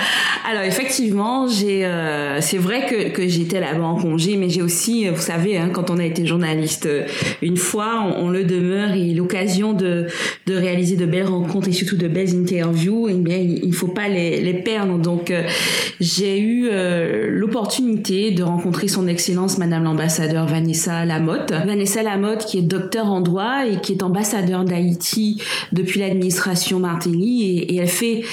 Alors 0.49 0.63
effectivement, 0.63 1.47
j'ai, 1.47 1.85
euh, 1.85 2.41
c'est 2.41 2.57
vrai 2.57 2.85
que, 2.85 3.09
que 3.09 3.27
j'étais 3.27 3.59
là-bas 3.59 3.83
en 3.83 3.95
congé, 3.95 4.35
mais 4.35 4.49
j'ai 4.49 4.61
aussi, 4.61 5.07
vous 5.07 5.21
savez, 5.21 5.57
hein, 5.57 5.69
quand 5.71 5.89
on 5.89 5.97
a 5.97 6.05
été 6.05 6.25
journaliste, 6.25 6.85
euh, 6.85 7.05
une 7.41 7.57
fois, 7.57 8.13
on, 8.17 8.29
le 8.29 8.43
demeure 8.43 8.93
et 8.93 9.13
l'occasion 9.13 9.73
de, 9.73 10.07
de 10.47 10.55
réaliser 10.55 10.95
de 10.95 11.05
belles 11.05 11.27
rencontres 11.27 11.67
et 11.67 11.71
surtout 11.71 11.97
de 11.97 12.07
belles 12.07 12.35
interviews, 12.35 13.07
eh 13.09 13.13
bien, 13.13 13.37
il 13.63 13.73
faut 13.73 13.87
pas 13.87 14.07
les, 14.07 14.53
perdre. 14.53 14.97
Donc 14.99 15.31
euh, 15.31 15.43
j'ai 15.99 16.39
eu 16.39 16.69
l'opportunité 17.29 18.31
de 18.31 18.43
rencontrer 18.43 18.87
son 18.87 19.07
Excellence 19.07 19.57
Madame 19.57 19.83
l'ambassadeur 19.83 20.45
Vanessa 20.45 21.05
Lamotte. 21.05 21.51
Vanessa 21.51 22.03
Lamotte 22.03 22.45
qui 22.45 22.59
est 22.59 22.61
docteur 22.61 23.07
en 23.07 23.21
droit 23.21 23.65
et 23.65 23.79
qui 23.81 23.93
est 23.93 24.03
ambassadeur 24.03 24.63
d'Haïti 24.63 25.41
depuis 25.71 25.99
l'administration 25.99 26.79
Martelly 26.79 27.43
et, 27.43 27.77
elle 27.77 27.87
fait 27.87 28.23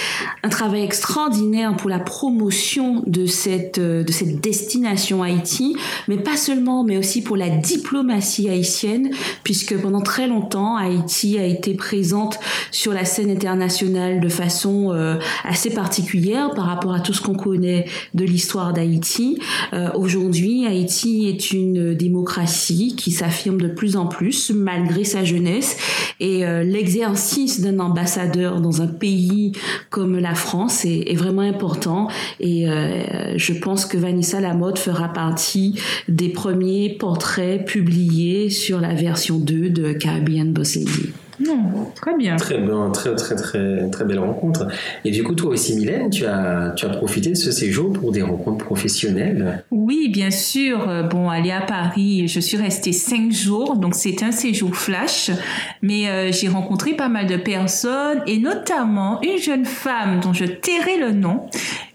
un 0.43 0.49
travail 0.49 0.83
extraordinaire 0.83 1.77
pour 1.77 1.91
la 1.91 1.99
promotion 1.99 3.03
de 3.07 3.27
cette, 3.27 3.79
euh, 3.79 4.05
de 4.05 4.13
cette 4.13 4.41
destination 4.41 5.23
Haïti, 5.23 5.77
mais 6.09 6.17
pas 6.17 6.37
seulement, 6.37 6.85
mais 6.85 6.97
aussi 6.97 7.23
pour 7.23 7.37
la 7.37 7.49
diplomatie 7.49 8.49
haïtienne, 8.49 9.11
puisque 9.45 9.77
pendant 9.77 10.01
très 10.01 10.29
longtemps, 10.29 10.77
Haïti 10.77 11.39
a 11.39 11.45
été 11.45 11.75
présente 11.75 12.39
sur 12.71 12.93
la 12.93 13.05
scène 13.05 13.31
internationale 13.31 14.21
de 14.21 14.29
façon 14.29 14.93
euh, 14.93 15.17
assez 15.45 15.71
particulière 15.71 16.50
par 16.50 16.67
rapport 16.67 16.93
à 16.93 17.00
tout 17.00 17.12
ce 17.12 17.21
qu'on 17.21 17.35
connaît 17.35 17.87
de 18.15 18.25
l'histoire 18.25 18.73
d'Haïti. 18.73 19.39
Euh, 19.73 19.91
aujourd'hui, 19.95 20.67
Haïti 20.67 21.29
est 21.29 21.53
une 21.53 21.95
démocratie 21.95 22.95
qui 22.97 23.11
s'affirme 23.11 23.61
de 23.61 23.69
plus 23.69 23.97
en 23.97 24.07
plus 24.07 24.50
malgré 24.50 25.05
sa 25.05 25.25
jeunesse 25.25 25.77
et 26.21 26.45
l'exercice 26.65 27.61
d'un 27.61 27.79
ambassadeur 27.79 28.61
dans 28.61 28.83
un 28.83 28.87
pays 28.87 29.53
comme 29.89 30.19
la 30.19 30.35
France 30.35 30.85
est, 30.85 31.15
vraiment 31.15 31.43
important 31.43 32.09
et 32.39 32.69
euh, 32.69 33.37
je 33.37 33.53
pense 33.53 33.85
que 33.85 33.99
Vanessa 33.99 34.41
Lamotte 34.41 34.79
fera 34.79 35.09
partie 35.09 35.79
des 36.09 36.29
premiers 36.29 36.97
portraits 36.99 37.65
publiés 37.65 38.50
sur 38.50 38.81
la 38.81 38.95
version 38.95 39.39
2 39.39 39.71
de 39.71 39.93
Caribbean 39.93 40.53
Boss. 40.53 40.79
Non, 41.40 41.90
très 41.94 42.16
bien. 42.16 42.37
Très 42.37 42.59
bien, 42.59 42.90
très 42.90 43.14
très 43.14 43.35
très 43.35 43.88
très 43.90 44.04
belle 44.04 44.18
rencontre. 44.18 44.68
Et 45.04 45.11
du 45.11 45.23
coup, 45.23 45.35
toi 45.35 45.50
aussi, 45.50 45.75
Mylène, 45.76 46.11
tu 46.11 46.26
as 46.26 46.73
tu 46.76 46.87
as 46.87 46.90
profité 46.90 47.30
de 47.30 47.37
ce 47.37 47.50
séjour 47.50 47.92
pour 47.92 48.12
des 48.12 48.23
rencontres 48.23 48.64
professionnelles? 48.64 49.64
Oui, 49.70 50.09
bien 50.11 50.30
sûr. 50.30 50.87
Bon, 51.11 51.28
aller 51.28 51.50
à 51.50 51.61
Paris, 51.61 52.28
je 52.28 52.40
suis 52.40 52.56
restée 52.56 52.92
cinq 52.92 53.32
jours, 53.32 53.76
donc 53.76 53.94
c'est 53.94 54.23
un 54.23 54.32
séjour 54.32 54.75
flash. 54.76 55.30
Mais 55.82 56.09
euh, 56.09 56.32
j'ai 56.32 56.49
rencontré 56.49 56.94
pas 56.94 57.09
mal 57.09 57.26
de 57.26 57.37
personnes 57.37 58.23
et 58.26 58.38
notamment 58.38 59.20
une 59.23 59.38
jeune 59.38 59.64
femme 59.64 60.20
dont 60.20 60.32
je 60.32 60.44
tairai 60.44 60.99
le 60.99 61.12
nom, 61.12 61.47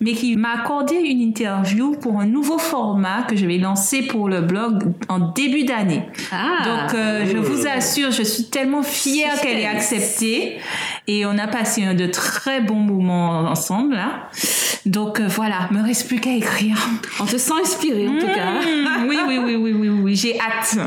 mais 0.06 0.14
qui 0.14 0.36
m'a 0.38 0.52
accordé 0.60 0.94
une 0.94 1.20
interview 1.20 1.96
pour 2.00 2.20
un 2.20 2.28
nouveau 2.28 2.60
format 2.60 3.24
que 3.24 3.36
je 3.36 3.48
vais 3.48 3.58
lancer 3.58 4.04
pour 4.04 4.30
le 4.30 4.42
blog 4.42 4.94
en 5.10 5.18
début 5.32 5.64
d'année. 5.64 6.04
Ah. 6.32 6.60
donc, 6.64 6.94
euh, 6.94 7.26
je 7.26 7.38
vous 7.38 7.66
assure, 7.66 8.12
je 8.12 8.22
suis 8.22 8.44
tellement 8.44 8.84
fière 8.84 9.42
qu'elle 9.42 9.58
ait 9.58 9.66
accepté. 9.66 10.58
Et 11.08 11.26
on 11.26 11.36
a 11.40 11.48
passé 11.48 11.84
un 11.84 11.96
de 11.96 12.06
très 12.06 12.62
bons 12.62 12.76
moments 12.76 13.32
ensemble. 13.50 13.96
Là. 13.96 14.30
Donc 14.86 15.20
euh, 15.20 15.28
voilà, 15.28 15.68
me 15.72 15.82
reste 15.82 16.08
plus 16.08 16.20
qu'à 16.20 16.34
écrire. 16.36 16.78
On 17.20 17.26
te 17.26 17.38
sent 17.38 17.54
inspirée 17.64 18.08
en 18.08 18.20
tout 18.20 18.28
cas. 18.28 18.52
Mmh, 18.62 19.08
oui, 19.08 19.18
oui, 19.28 19.40
oui, 19.44 19.56
oui, 19.56 19.74
oui, 19.74 19.90
oui, 19.90 20.16
j'ai 20.16 20.40
hâte. 20.40 20.78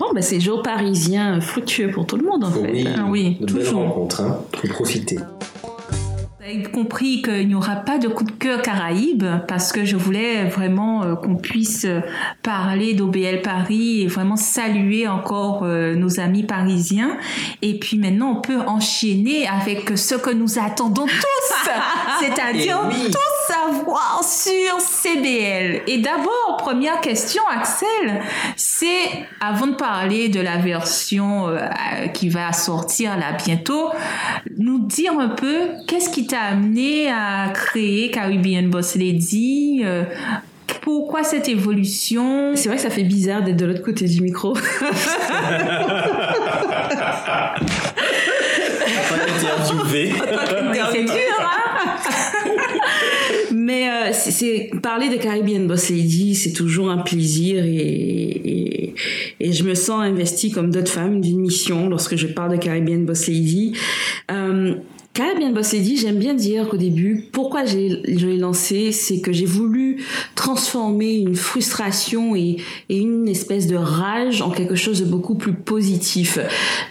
Bon, 0.00 0.06
ben 0.12 0.22
c'est 0.22 0.40
jour 0.40 0.62
parisien 0.62 1.40
fructueux 1.40 1.90
pour 1.92 2.04
tout 2.04 2.16
le 2.16 2.26
monde 2.26 2.42
en 2.42 2.50
fait. 2.50 2.72
Oui, 2.72 2.88
Ah 2.96 3.04
oui, 3.06 3.36
de 3.40 3.46
belles 3.52 3.64
toujours. 3.64 3.82
rencontres, 3.82 4.22
hein. 4.22 4.38
Profiter. 4.70 5.18
Compris 6.72 7.22
qu'il 7.22 7.48
n'y 7.48 7.54
aura 7.54 7.76
pas 7.76 7.98
de 7.98 8.08
coup 8.08 8.24
de 8.24 8.30
cœur 8.30 8.62
Caraïbes 8.62 9.24
parce 9.46 9.72
que 9.72 9.84
je 9.84 9.96
voulais 9.96 10.44
vraiment 10.44 11.02
euh, 11.02 11.14
qu'on 11.14 11.36
puisse 11.36 11.84
euh, 11.84 12.00
parler 12.42 12.94
d'OBL 12.94 13.42
Paris 13.42 14.02
et 14.02 14.06
vraiment 14.06 14.36
saluer 14.36 15.06
encore 15.08 15.62
euh, 15.62 15.94
nos 15.94 16.20
amis 16.20 16.44
parisiens. 16.44 17.18
Et 17.62 17.78
puis 17.78 17.98
maintenant, 17.98 18.38
on 18.38 18.40
peut 18.40 18.60
enchaîner 18.66 19.46
avec 19.46 19.96
ce 19.96 20.14
que 20.14 20.30
nous 20.30 20.58
attendons 20.58 21.06
tous, 21.06 21.70
c'est-à-dire 22.20 22.80
Eh 22.90 22.94
oui. 22.94 23.10
tout 23.10 23.29
savoir 23.46 24.22
sur 24.24 24.80
CBL. 24.80 25.82
Et 25.86 25.98
d'abord, 25.98 26.56
première 26.58 27.00
question, 27.00 27.42
Axel, 27.50 28.22
c'est 28.56 29.08
avant 29.40 29.68
de 29.68 29.74
parler 29.74 30.28
de 30.28 30.40
la 30.40 30.58
version 30.58 31.48
euh, 31.48 31.58
qui 32.12 32.28
va 32.28 32.52
sortir 32.52 33.16
là 33.16 33.32
bientôt, 33.32 33.90
nous 34.58 34.78
dire 34.78 35.18
un 35.18 35.28
peu 35.28 35.68
qu'est-ce 35.86 36.10
qui 36.10 36.26
t'a 36.26 36.40
amené 36.40 37.10
à 37.10 37.50
créer 37.52 38.10
Caribbean 38.10 38.68
Boss 38.68 38.96
Lady 38.96 39.82
euh, 39.84 40.04
pourquoi 40.80 41.24
cette 41.24 41.48
évolution? 41.48 42.52
C'est 42.54 42.68
vrai 42.68 42.76
que 42.76 42.82
ça 42.82 42.90
fait 42.90 43.04
bizarre 43.04 43.42
d'être 43.42 43.56
de 43.56 43.66
l'autre 43.66 43.82
côté 43.82 44.06
du 44.06 44.22
micro. 44.22 44.54
Pas 49.08 49.16
interviewé. 49.28 50.12
Oui, 50.12 50.78
C'est 50.92 51.04
dur, 51.04 51.14
hein 51.14 51.29
Mais 53.70 53.88
euh, 53.88 54.10
c'est- 54.12 54.68
parler 54.82 55.08
de 55.10 55.14
Caribbean 55.14 55.68
Boss 55.68 55.90
Lady, 55.90 56.34
c'est 56.34 56.52
toujours 56.52 56.90
un 56.90 56.98
plaisir 56.98 57.62
et 57.64 58.92
je 59.40 59.62
me 59.62 59.74
sens 59.76 60.02
investie 60.02 60.50
comme 60.50 60.72
d'autres 60.72 60.90
femmes 60.90 61.20
d'une 61.20 61.38
mission 61.38 61.88
lorsque 61.88 62.16
je 62.16 62.26
parle 62.26 62.50
de 62.50 62.56
Caribbean 62.56 63.04
Boss 63.04 63.28
Lady. 63.28 63.76
Euh, 64.32 64.74
Caribbean 65.12 65.52
Boss 65.52 65.72
Lady, 65.72 65.96
j'aime 65.96 66.18
bien 66.18 66.34
dire 66.34 66.68
qu'au 66.68 66.76
début, 66.76 67.28
pourquoi 67.32 67.64
je 67.64 67.76
l'ai 67.76 68.36
lancé, 68.36 68.92
c'est 68.92 69.20
que 69.20 69.32
j'ai 69.32 69.44
voulu 69.44 70.04
transformer 70.36 71.14
une 71.14 71.34
frustration 71.34 72.36
et, 72.36 72.58
une 72.88 73.26
espèce 73.26 73.66
de 73.66 73.74
rage 73.74 74.40
en 74.40 74.50
quelque 74.50 74.76
chose 74.76 75.00
de 75.00 75.04
beaucoup 75.04 75.34
plus 75.34 75.52
positif, 75.52 76.38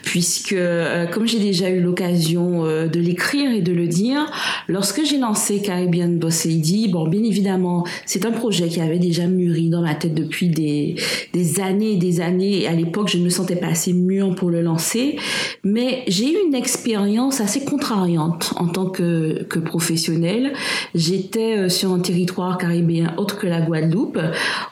puisque 0.03 0.51
euh, 0.51 1.05
comme 1.07 1.27
j'ai 1.27 1.39
déjà 1.39 1.69
eu 1.69 1.79
l'occasion 1.79 2.65
euh, 2.65 2.87
de 2.87 2.99
l'écrire 2.99 3.51
et 3.51 3.61
de 3.61 3.71
le 3.71 3.87
dire, 3.87 4.29
lorsque 4.67 5.05
j'ai 5.05 5.17
lancé 5.17 5.61
Caribbean 5.61 6.17
Boss 6.17 6.43
Lady, 6.43 6.89
bon, 6.89 7.07
bien 7.07 7.23
évidemment, 7.23 7.85
c'est 8.05 8.25
un 8.25 8.31
projet 8.31 8.67
qui 8.67 8.81
avait 8.81 8.99
déjà 8.99 9.27
mûri 9.27 9.69
dans 9.69 9.81
ma 9.81 9.95
tête 9.95 10.13
depuis 10.13 10.49
des, 10.49 10.95
des 11.31 11.59
années 11.61 11.93
et 11.93 11.97
des 11.97 12.19
années, 12.19 12.63
et 12.63 12.67
à 12.67 12.73
l'époque, 12.73 13.07
je 13.07 13.17
ne 13.17 13.23
me 13.23 13.29
sentais 13.29 13.55
pas 13.55 13.67
assez 13.67 13.93
mûre 13.93 14.35
pour 14.35 14.49
le 14.49 14.61
lancer, 14.61 15.15
mais 15.63 16.03
j'ai 16.07 16.33
eu 16.33 16.37
une 16.47 16.55
expérience 16.55 17.39
assez 17.39 17.63
en 18.17 18.31
tant 18.31 18.85
que, 18.89 19.43
que 19.43 19.59
professionnelle. 19.59 20.53
J'étais 20.95 21.57
euh, 21.57 21.69
sur 21.69 21.91
un 21.91 21.99
territoire 21.99 22.57
caribéen 22.57 23.13
autre 23.17 23.37
que 23.37 23.47
la 23.47 23.61
Guadeloupe, 23.61 24.19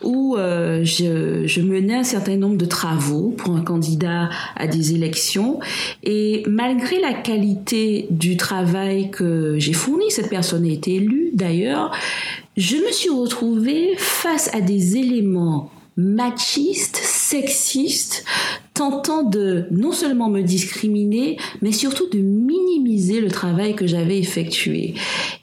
où 0.03 0.35
euh, 0.35 0.83
je, 0.83 1.45
je 1.45 1.61
menais 1.61 1.95
un 1.95 2.03
certain 2.03 2.37
nombre 2.37 2.57
de 2.57 2.65
travaux 2.65 3.33
pour 3.37 3.55
un 3.55 3.61
candidat 3.61 4.29
à 4.55 4.67
des 4.67 4.93
élections, 4.93 5.59
et 6.03 6.43
malgré 6.47 6.99
la 6.99 7.13
qualité 7.13 8.07
du 8.09 8.37
travail 8.37 9.11
que 9.11 9.55
j'ai 9.59 9.73
fourni, 9.73 10.09
cette 10.09 10.29
personne 10.29 10.65
a 10.65 10.69
été 10.69 10.95
élue 10.95 11.31
d'ailleurs, 11.33 11.91
je 12.55 12.77
me 12.77 12.91
suis 12.91 13.09
retrouvée 13.09 13.93
face 13.97 14.49
à 14.53 14.61
des 14.61 14.97
éléments 14.97 15.69
machistes, 15.97 16.97
sexistes, 16.97 18.23
tentant 18.77 19.23
de 19.23 19.65
non 19.71 19.91
seulement 19.91 20.29
me 20.29 20.41
discriminer, 20.41 21.37
mais 21.61 21.71
surtout 21.71 22.07
de 22.09 22.19
minimiser 22.19 23.19
le 23.21 23.29
travail 23.29 23.75
que 23.75 23.87
j'avais 23.87 24.19
effectué. 24.19 24.93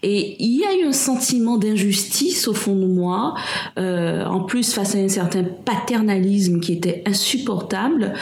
Et 0.03 0.37
il 0.39 0.57
y 0.57 0.65
a 0.65 0.79
eu 0.79 0.87
un 0.87 0.93
sentiment 0.93 1.57
d'injustice 1.57 2.47
au 2.47 2.55
fond 2.55 2.77
de 2.77 2.87
moi, 2.87 3.35
euh, 3.79 4.25
en 4.25 4.41
plus 4.41 4.73
face 4.73 4.95
à 4.95 4.99
un 4.99 5.09
certain 5.09 5.45
paternalisme 5.65 6.61
qui 6.61 6.73
était 6.73 7.03
insupportable. 7.07 8.15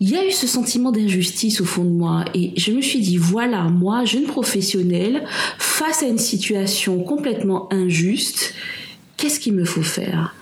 Il 0.00 0.10
y 0.10 0.16
a 0.16 0.26
eu 0.26 0.32
ce 0.32 0.46
sentiment 0.46 0.92
d'injustice 0.92 1.62
au 1.62 1.64
fond 1.64 1.84
de 1.84 1.90
moi 1.90 2.24
et 2.34 2.52
je 2.56 2.72
me 2.72 2.82
suis 2.82 3.00
dit, 3.00 3.16
voilà, 3.16 3.62
moi, 3.62 4.04
jeune 4.04 4.24
professionnelle, 4.24 5.24
face 5.58 6.02
à 6.02 6.06
une 6.06 6.18
situation 6.18 7.02
complètement 7.02 7.72
injuste, 7.72 8.54
qu'est-ce 9.16 9.40
qu'il 9.40 9.54
me 9.54 9.64
faut 9.64 9.82
faire? 9.82 10.34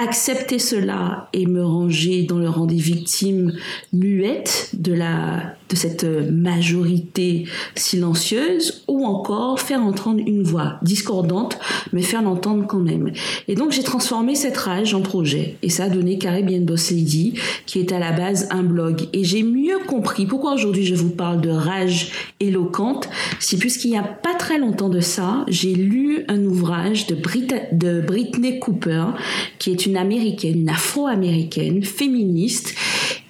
Accepter 0.00 0.58
cela 0.58 1.28
et 1.34 1.46
me 1.46 1.62
ranger 1.62 2.22
dans 2.22 2.38
le 2.38 2.48
rang 2.48 2.64
des 2.64 2.76
victimes 2.76 3.52
muettes 3.92 4.70
de 4.72 4.94
la 4.94 5.56
de 5.70 5.76
cette 5.76 6.04
majorité 6.04 7.46
silencieuse 7.74 8.82
ou 8.88 9.04
encore 9.04 9.60
faire 9.60 9.82
entendre 9.82 10.20
une 10.26 10.42
voix 10.42 10.78
discordante, 10.82 11.58
mais 11.92 12.02
faire 12.02 12.22
l'entendre 12.22 12.66
quand 12.66 12.80
même. 12.80 13.12
Et 13.48 13.54
donc 13.54 13.70
j'ai 13.72 13.82
transformé 13.82 14.34
cette 14.34 14.56
rage 14.56 14.94
en 14.94 15.00
projet 15.00 15.56
et 15.62 15.70
ça 15.70 15.84
a 15.84 15.88
donné 15.88 16.18
Caribbean 16.18 16.64
Boss 16.64 16.90
Lady 16.90 17.34
qui 17.66 17.78
est 17.78 17.92
à 17.92 17.98
la 17.98 18.12
base 18.12 18.48
un 18.50 18.62
blog. 18.62 19.08
Et 19.12 19.24
j'ai 19.24 19.42
mieux 19.42 19.78
compris 19.86 20.26
pourquoi 20.26 20.54
aujourd'hui 20.54 20.84
je 20.84 20.94
vous 20.94 21.10
parle 21.10 21.40
de 21.40 21.50
rage 21.50 22.12
éloquente, 22.40 23.08
si 23.38 23.56
puisqu'il 23.56 23.90
n'y 23.90 23.98
a 23.98 24.02
pas 24.02 24.34
très 24.34 24.58
longtemps 24.58 24.88
de 24.88 25.00
ça, 25.00 25.44
j'ai 25.48 25.74
lu 25.74 26.24
un 26.28 26.44
ouvrage 26.44 27.06
de, 27.06 27.16
de 27.72 28.00
Britney 28.00 28.58
Cooper, 28.58 29.04
qui 29.58 29.70
est 29.70 29.86
une 29.86 29.96
américaine, 29.96 30.60
une 30.60 30.68
afro-américaine, 30.68 31.82
féministe, 31.84 32.74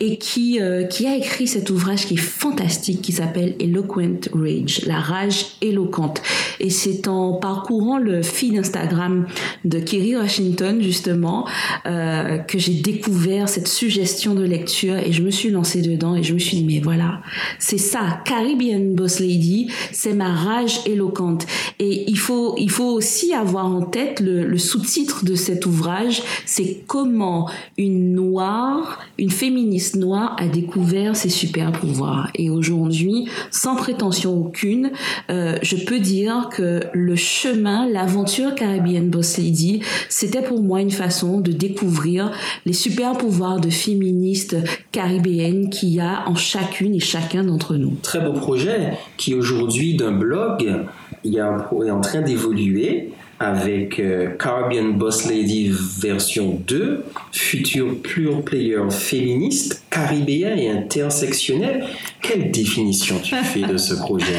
et 0.00 0.16
qui, 0.16 0.60
euh, 0.60 0.84
qui 0.84 1.06
a 1.06 1.14
écrit 1.14 1.46
cet 1.46 1.68
ouvrage 1.68 2.06
qui 2.06 2.14
est 2.14 2.16
fantastique, 2.16 3.02
qui 3.02 3.12
s'appelle 3.12 3.54
Eloquent 3.60 4.20
Rage, 4.32 4.82
la 4.86 4.98
rage 4.98 5.46
éloquente. 5.60 6.22
Et 6.58 6.70
c'est 6.70 7.06
en 7.06 7.34
parcourant 7.34 7.98
le 7.98 8.22
feed 8.22 8.56
Instagram 8.56 9.26
de 9.66 9.78
Kerry 9.78 10.16
Washington, 10.16 10.80
justement, 10.80 11.46
euh, 11.86 12.38
que 12.38 12.58
j'ai 12.58 12.74
découvert 12.74 13.48
cette 13.48 13.68
suggestion 13.68 14.34
de 14.34 14.42
lecture 14.42 14.96
et 14.96 15.12
je 15.12 15.22
me 15.22 15.30
suis 15.30 15.50
lancée 15.50 15.82
dedans 15.82 16.16
et 16.16 16.22
je 16.22 16.32
me 16.32 16.38
suis 16.38 16.56
dit, 16.56 16.64
mais 16.64 16.80
voilà, 16.80 17.20
c'est 17.58 17.78
ça, 17.78 18.20
Caribbean 18.24 18.94
Boss 18.94 19.20
Lady, 19.20 19.70
c'est 19.92 20.14
ma 20.14 20.32
rage 20.32 20.80
éloquente. 20.86 21.46
Et 21.78 22.04
il 22.08 22.18
faut, 22.18 22.54
il 22.56 22.70
faut 22.70 22.90
aussi 22.90 23.34
avoir 23.34 23.66
en 23.66 23.82
tête 23.82 24.20
le 24.20 24.58
sous-titre 24.58 25.24
de 25.24 25.34
cet 25.34 25.66
ouvrage, 25.66 26.22
c'est 26.46 26.84
comment 26.86 27.50
une 27.76 28.14
noire, 28.14 29.00
une 29.18 29.30
féministe 29.30 29.89
noire 29.96 30.36
a 30.38 30.46
découvert 30.46 31.16
ses 31.16 31.28
super 31.28 31.72
pouvoirs. 31.72 32.30
Et 32.34 32.50
aujourd'hui, 32.50 33.28
sans 33.50 33.76
prétention 33.76 34.36
aucune, 34.36 34.90
euh, 35.30 35.58
je 35.62 35.76
peux 35.76 35.98
dire 35.98 36.48
que 36.50 36.80
le 36.92 37.16
chemin, 37.16 37.88
l'aventure 37.88 38.54
Caribbean 38.54 39.08
Boss 39.08 39.38
Lady, 39.38 39.82
c'était 40.08 40.42
pour 40.42 40.62
moi 40.62 40.80
une 40.80 40.90
façon 40.90 41.40
de 41.40 41.52
découvrir 41.52 42.32
les 42.66 42.72
super 42.72 43.12
pouvoirs 43.12 43.60
de 43.60 43.70
féministes 43.70 44.56
caribéennes 44.92 45.70
qu'il 45.70 45.90
y 45.90 46.00
a 46.00 46.28
en 46.28 46.34
chacune 46.34 46.94
et 46.94 47.00
chacun 47.00 47.44
d'entre 47.44 47.76
nous. 47.76 47.94
Très 48.02 48.20
beau 48.20 48.32
projet 48.32 48.92
qui 49.16 49.34
aujourd'hui 49.34 49.96
d'un 49.96 50.12
blog 50.12 50.86
il 51.24 51.36
est 51.36 51.90
en 51.90 52.00
train 52.00 52.22
d'évoluer 52.22 53.12
avec 53.40 53.98
euh, 53.98 54.36
Caribbean 54.38 54.98
Boss 54.98 55.26
Lady 55.26 55.72
version 55.98 56.60
2, 56.66 57.04
futur 57.32 57.96
pure 58.02 58.42
player 58.42 58.82
féministe, 58.90 59.82
caribéen 59.88 60.54
et 60.56 60.68
intersectionnel. 60.68 61.86
Quelle 62.20 62.50
définition 62.50 63.18
tu 63.22 63.34
fais 63.34 63.62
de 63.62 63.78
ce 63.78 63.94
projet, 63.94 64.36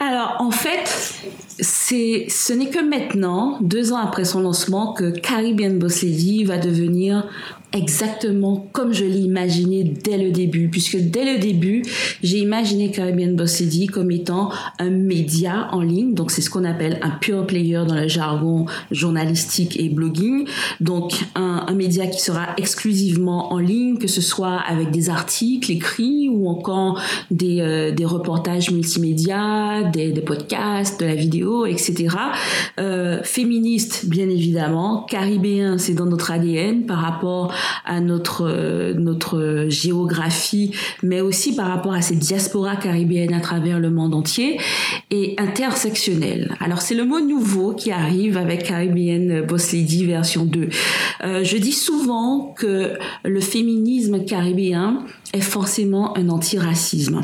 Alors, 0.00 0.36
en 0.40 0.50
fait, 0.50 1.14
ce 1.60 2.52
n'est 2.52 2.68
que 2.68 2.80
maintenant, 2.80 3.58
deux 3.60 3.92
ans 3.92 3.98
après 3.98 4.24
son 4.24 4.40
lancement, 4.40 4.92
que 4.92 5.10
Caribbean 5.10 5.78
Boss 5.78 6.02
Lady 6.02 6.42
va 6.42 6.58
devenir 6.58 7.28
exactement 7.72 8.68
comme 8.72 8.92
je 8.92 9.04
l'ai 9.04 9.20
imaginé 9.20 9.84
dès 9.84 10.18
le 10.18 10.30
début, 10.30 10.68
puisque 10.68 10.98
dès 10.98 11.32
le 11.34 11.40
début, 11.40 11.82
j'ai 12.22 12.38
imaginé 12.38 12.90
Caribbean 12.90 13.34
Boss 13.34 13.60
Lady 13.60 13.86
comme 13.86 14.10
étant 14.10 14.50
un 14.78 14.90
média 14.90 15.68
en 15.72 15.80
ligne, 15.80 16.14
donc 16.14 16.30
c'est 16.30 16.42
ce 16.42 16.50
qu'on 16.50 16.64
appelle 16.64 16.98
un 17.02 17.10
pure 17.10 17.46
player 17.46 17.80
dans 17.86 17.94
le 17.94 18.08
jargon 18.32 18.66
journalistique 18.90 19.78
et 19.78 19.88
blogging, 19.88 20.46
donc 20.80 21.12
un, 21.34 21.62
média 21.72 22.06
qui 22.06 22.20
sera 22.20 22.48
exclusivement 22.58 23.52
en 23.52 23.58
ligne, 23.58 23.96
que 23.96 24.06
ce 24.06 24.20
soit 24.20 24.58
avec 24.68 24.90
des 24.90 25.08
articles 25.08 25.72
écrits 25.72 26.28
ou 26.28 26.46
encore 26.48 27.00
des, 27.30 27.60
euh, 27.60 27.92
des 27.92 28.04
reportages 28.04 28.70
multimédia, 28.70 29.82
des, 29.90 30.12
des, 30.12 30.20
podcasts, 30.20 31.00
de 31.00 31.06
la 31.06 31.14
vidéo, 31.14 31.64
etc. 31.64 32.14
Euh, 32.78 33.22
féministe, 33.22 34.06
bien 34.06 34.28
évidemment, 34.28 35.06
caribéen, 35.08 35.78
c'est 35.78 35.94
dans 35.94 36.04
notre 36.04 36.30
ADN 36.30 36.84
par 36.84 36.98
rapport 36.98 37.54
à 37.86 38.00
notre, 38.00 38.46
euh, 38.46 38.92
notre 38.94 39.66
géographie, 39.68 40.72
mais 41.02 41.22
aussi 41.22 41.56
par 41.56 41.68
rapport 41.68 41.94
à 41.94 42.02
ces 42.02 42.16
diasporas 42.16 42.76
caribéennes 42.76 43.34
à 43.34 43.40
travers 43.40 43.80
le 43.80 43.90
monde 43.90 44.14
entier, 44.14 44.60
et 45.10 45.34
intersectionnel. 45.38 46.54
Alors 46.60 46.82
c'est 46.82 46.94
le 46.94 47.04
mot 47.04 47.20
nouveau 47.20 47.72
qui 47.72 47.90
arrive 47.90 48.21
avec 48.30 48.64
Caribbean 48.64 49.42
Boss 49.42 49.72
Lady 49.72 50.06
version 50.06 50.44
2. 50.44 50.68
Euh, 51.24 51.44
je 51.44 51.56
dis 51.56 51.72
souvent 51.72 52.54
que 52.56 52.98
le 53.24 53.40
féminisme 53.40 54.24
caribéen 54.24 55.04
est 55.32 55.40
forcément 55.40 56.16
un 56.16 56.28
antiracisme. 56.28 57.22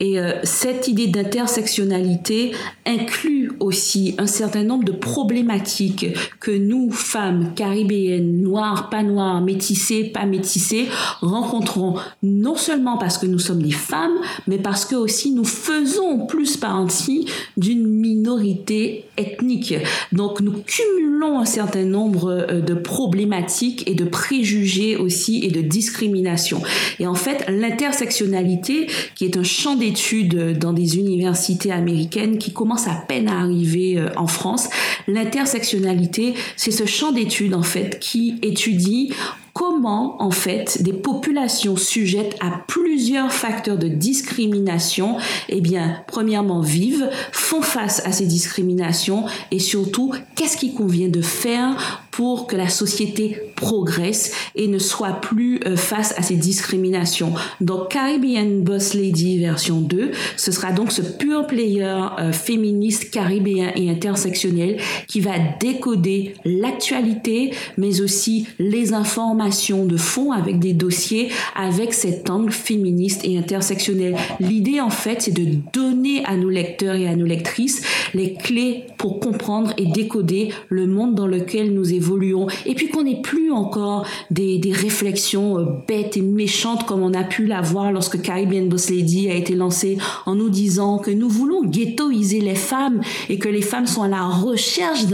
Et 0.00 0.18
euh, 0.18 0.32
cette 0.44 0.88
idée 0.88 1.08
d'intersectionnalité 1.08 2.52
inclut 2.86 3.52
aussi 3.60 4.14
un 4.18 4.26
certain 4.26 4.64
nombre 4.64 4.84
de 4.84 4.92
problématiques 4.92 6.06
que 6.40 6.50
nous, 6.50 6.90
femmes 6.90 7.52
caribéennes, 7.54 8.40
noires, 8.40 8.88
pas 8.88 9.02
noires, 9.02 9.40
métissées, 9.40 10.04
pas 10.04 10.26
métissées, 10.26 10.88
rencontrons 11.20 11.96
non 12.22 12.56
seulement 12.56 12.96
parce 12.96 13.18
que 13.18 13.26
nous 13.26 13.38
sommes 13.38 13.62
des 13.62 13.70
femmes, 13.70 14.18
mais 14.46 14.58
parce 14.58 14.84
que 14.84 14.94
aussi 14.94 15.32
nous 15.32 15.44
faisons 15.44 16.26
plus 16.26 16.56
partie 16.56 17.26
d'une 17.56 17.86
minorité 17.86 19.04
ethnique. 19.16 19.74
Donc 20.12 20.40
nous 20.40 20.62
cumulons 20.64 21.40
un 21.40 21.44
certain 21.44 21.84
nombre 21.84 22.30
euh, 22.30 22.60
de 22.60 22.74
problématiques 22.74 23.88
et 23.88 23.94
de 23.94 24.04
préjugés 24.04 24.96
aussi 24.96 25.44
et 25.44 25.50
de 25.50 25.60
discrimination. 25.60 26.62
Et 26.98 27.06
en 27.06 27.14
fait, 27.14 27.44
l'intersectionnalité, 27.50 28.86
qui 29.14 29.24
est 29.24 29.36
un 29.36 29.42
champ 29.42 29.76
d'études 29.76 30.58
dans 30.58 30.72
des 30.72 30.98
universités 30.98 31.72
américaines 31.72 32.38
qui 32.38 32.52
commence 32.52 32.86
à 32.86 32.94
peine 33.08 33.28
à 33.28 33.40
arriver 33.40 33.98
euh, 33.98 34.08
en 34.16 34.26
France, 34.26 34.68
l'intersectionnalité, 35.06 36.34
c'est 36.56 36.70
ce 36.70 36.86
champ 36.86 37.12
d'études 37.12 37.54
en 37.54 37.62
fait 37.62 37.98
qui 38.00 38.36
étudie 38.42 39.12
comment 39.60 40.16
en 40.22 40.30
fait 40.30 40.82
des 40.82 40.94
populations 40.94 41.76
sujettes 41.76 42.34
à 42.40 42.50
plusieurs 42.66 43.30
facteurs 43.30 43.76
de 43.76 43.88
discrimination, 43.88 45.18
eh 45.50 45.60
bien, 45.60 46.02
premièrement 46.06 46.62
vivent, 46.62 47.10
font 47.30 47.60
face 47.60 48.00
à 48.06 48.12
ces 48.12 48.24
discriminations 48.24 49.26
et 49.50 49.58
surtout 49.58 50.14
qu'est-ce 50.34 50.56
qu'il 50.56 50.72
convient 50.72 51.10
de 51.10 51.20
faire 51.20 52.06
pour 52.10 52.46
que 52.46 52.56
la 52.56 52.68
société 52.68 53.38
progresse 53.54 54.32
et 54.54 54.66
ne 54.66 54.78
soit 54.78 55.20
plus 55.20 55.60
euh, 55.64 55.76
face 55.76 56.12
à 56.18 56.22
ces 56.22 56.34
discriminations. 56.34 57.32
Donc 57.60 57.90
Caribbean 57.90 58.62
Boss 58.62 58.94
Lady 58.94 59.38
version 59.38 59.80
2, 59.80 60.10
ce 60.36 60.52
sera 60.52 60.72
donc 60.72 60.90
ce 60.90 61.02
pure 61.02 61.46
player 61.46 61.96
euh, 62.18 62.32
féministe 62.32 63.10
caribéen 63.10 63.70
et 63.76 63.90
intersectionnel 63.90 64.78
qui 65.06 65.20
va 65.20 65.32
décoder 65.60 66.34
l'actualité 66.44 67.52
mais 67.76 68.00
aussi 68.00 68.46
les 68.58 68.92
informations 68.92 69.49
de 69.50 69.96
fond 69.96 70.32
avec 70.32 70.58
des 70.58 70.72
dossiers 70.72 71.28
avec 71.56 71.92
cet 71.92 72.30
angle 72.30 72.52
féministe 72.52 73.22
et 73.24 73.36
intersectionnel. 73.36 74.16
L'idée 74.38 74.80
en 74.80 74.90
fait 74.90 75.22
c'est 75.22 75.32
de 75.32 75.56
donner 75.72 76.24
à 76.24 76.36
nos 76.36 76.48
lecteurs 76.48 76.94
et 76.94 77.08
à 77.08 77.16
nos 77.16 77.26
lectrices 77.26 77.82
les 78.14 78.34
clés 78.34 78.84
pour 78.96 79.20
comprendre 79.20 79.72
et 79.76 79.86
décoder 79.86 80.50
le 80.68 80.86
monde 80.86 81.14
dans 81.14 81.26
lequel 81.26 81.74
nous 81.74 81.92
évoluons 81.92 82.46
et 82.64 82.74
puis 82.74 82.88
qu'on 82.88 83.02
n'ait 83.02 83.20
plus 83.20 83.50
encore 83.50 84.06
des, 84.30 84.58
des 84.58 84.72
réflexions 84.72 85.58
euh, 85.58 85.64
bêtes 85.86 86.16
et 86.16 86.22
méchantes 86.22 86.86
comme 86.86 87.02
on 87.02 87.12
a 87.14 87.24
pu 87.24 87.46
l'avoir 87.46 87.92
lorsque 87.92 88.22
Caribbean 88.22 88.68
Boss 88.68 88.90
Lady 88.90 89.28
a 89.30 89.34
été 89.34 89.54
lancé 89.54 89.98
en 90.26 90.36
nous 90.36 90.48
disant 90.48 90.98
que 90.98 91.10
nous 91.10 91.28
voulons 91.28 91.64
ghettoiser 91.64 92.40
les 92.40 92.54
femmes 92.54 93.00
et 93.28 93.38
que 93.38 93.48
les 93.48 93.62
femmes 93.62 93.86
sont 93.86 94.02
à 94.02 94.08
la 94.08 94.24
recherche 94.24 95.06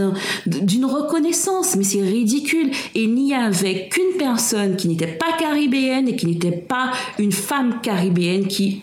d'une 0.47 0.85
reconnaissance. 0.85 1.77
Mais 1.77 1.85
c'est 1.85 2.03
ridicule. 2.03 2.71
Et 2.95 3.07
n'y 3.07 3.35
avait 3.35 3.89
qu'une 3.89 4.16
personne 4.17 4.77
qui 4.77 4.89
n'était 4.89 5.07
pas 5.07 5.37
caribéenne 5.39 6.09
et 6.09 6.17
qui 6.17 6.27
n'était 6.27 6.51
pas 6.53 6.93
une 7.19 7.33
femme 7.33 7.81
caribéenne 7.83 8.47
qui 8.47 8.83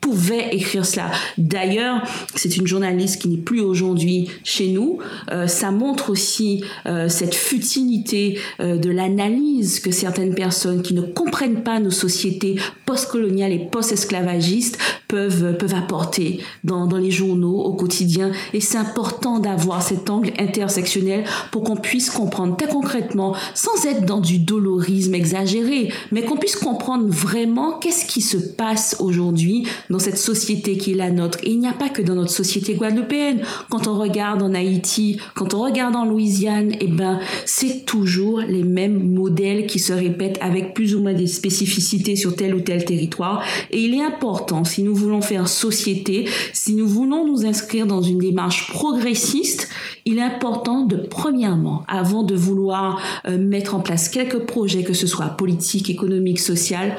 pouvait 0.00 0.54
écrire 0.54 0.84
cela. 0.84 1.10
D'ailleurs, 1.38 2.02
c'est 2.34 2.56
une 2.56 2.66
journaliste 2.66 3.22
qui 3.22 3.28
n'est 3.28 3.38
plus 3.38 3.60
aujourd'hui 3.60 4.28
chez 4.44 4.68
nous. 4.68 4.98
Euh, 5.32 5.46
ça 5.46 5.70
montre 5.70 6.10
aussi 6.10 6.62
euh, 6.86 7.08
cette 7.08 7.34
futilité 7.34 8.38
euh, 8.60 8.76
de 8.76 8.90
l'analyse 8.90 9.80
que 9.80 9.90
certaines 9.90 10.34
personnes 10.34 10.82
qui 10.82 10.94
ne 10.94 11.02
comprennent 11.02 11.62
pas 11.62 11.80
nos 11.80 11.90
sociétés 11.90 12.56
postcoloniales 12.86 13.52
et 13.52 13.68
post-esclavagistes 13.70 14.78
peuvent, 15.14 15.74
apporter 15.74 16.40
dans, 16.64 16.86
dans 16.86 16.96
les 16.96 17.12
journaux 17.12 17.60
au 17.60 17.74
quotidien. 17.74 18.32
Et 18.52 18.60
c'est 18.60 18.78
important 18.78 19.38
d'avoir 19.38 19.80
cet 19.80 20.10
angle 20.10 20.32
intersectionnel 20.38 21.24
pour 21.52 21.62
qu'on 21.62 21.76
puisse 21.76 22.10
comprendre 22.10 22.56
très 22.56 22.66
concrètement, 22.66 23.34
sans 23.54 23.86
être 23.86 24.04
dans 24.04 24.20
du 24.20 24.40
dolorisme 24.40 25.14
exagéré, 25.14 25.92
mais 26.10 26.22
qu'on 26.22 26.36
puisse 26.36 26.56
comprendre 26.56 27.06
vraiment 27.08 27.78
qu'est-ce 27.78 28.06
qui 28.06 28.22
se 28.22 28.36
passe 28.36 28.96
aujourd'hui 28.98 29.68
dans 29.88 30.00
cette 30.00 30.18
société 30.18 30.78
qui 30.78 30.92
est 30.92 30.96
la 30.96 31.10
nôtre. 31.10 31.38
Et 31.44 31.50
il 31.50 31.60
n'y 31.60 31.68
a 31.68 31.72
pas 31.72 31.88
que 31.88 32.02
dans 32.02 32.16
notre 32.16 32.32
société 32.32 32.74
guadeloupéenne. 32.74 33.42
Quand 33.70 33.86
on 33.86 33.96
regarde 33.96 34.42
en 34.42 34.52
Haïti, 34.52 35.18
quand 35.34 35.54
on 35.54 35.62
regarde 35.62 35.94
en 35.94 36.04
Louisiane, 36.04 36.72
eh 36.80 36.88
ben, 36.88 37.20
c'est 37.44 37.84
toujours 37.86 38.40
les 38.40 38.64
mêmes 38.64 39.12
modèles 39.14 39.66
qui 39.66 39.78
se 39.78 39.92
répètent 39.92 40.38
avec 40.40 40.74
plus 40.74 40.96
ou 40.96 41.00
moins 41.00 41.14
des 41.14 41.28
spécificités 41.28 42.16
sur 42.16 42.34
tel 42.34 42.54
ou 42.54 42.60
tel 42.60 42.84
territoire. 42.84 43.44
Et 43.70 43.80
il 43.80 43.94
est 43.94 44.02
important, 44.04 44.64
si 44.64 44.82
nous 44.82 45.03
voulons 45.04 45.20
faire 45.20 45.48
société, 45.48 46.28
si 46.52 46.74
nous 46.74 46.88
voulons 46.88 47.26
nous 47.26 47.46
inscrire 47.46 47.86
dans 47.86 48.02
une 48.02 48.18
démarche 48.18 48.68
progressiste, 48.68 49.68
il 50.04 50.18
est 50.18 50.22
important 50.22 50.84
de, 50.84 50.96
premièrement, 50.96 51.84
avant 51.88 52.22
de 52.22 52.34
vouloir 52.34 53.00
euh, 53.26 53.38
mettre 53.38 53.74
en 53.74 53.80
place 53.80 54.08
quelques 54.08 54.40
projets, 54.46 54.82
que 54.82 54.94
ce 54.94 55.06
soit 55.06 55.26
politique, 55.26 55.90
économique, 55.90 56.40
social, 56.40 56.96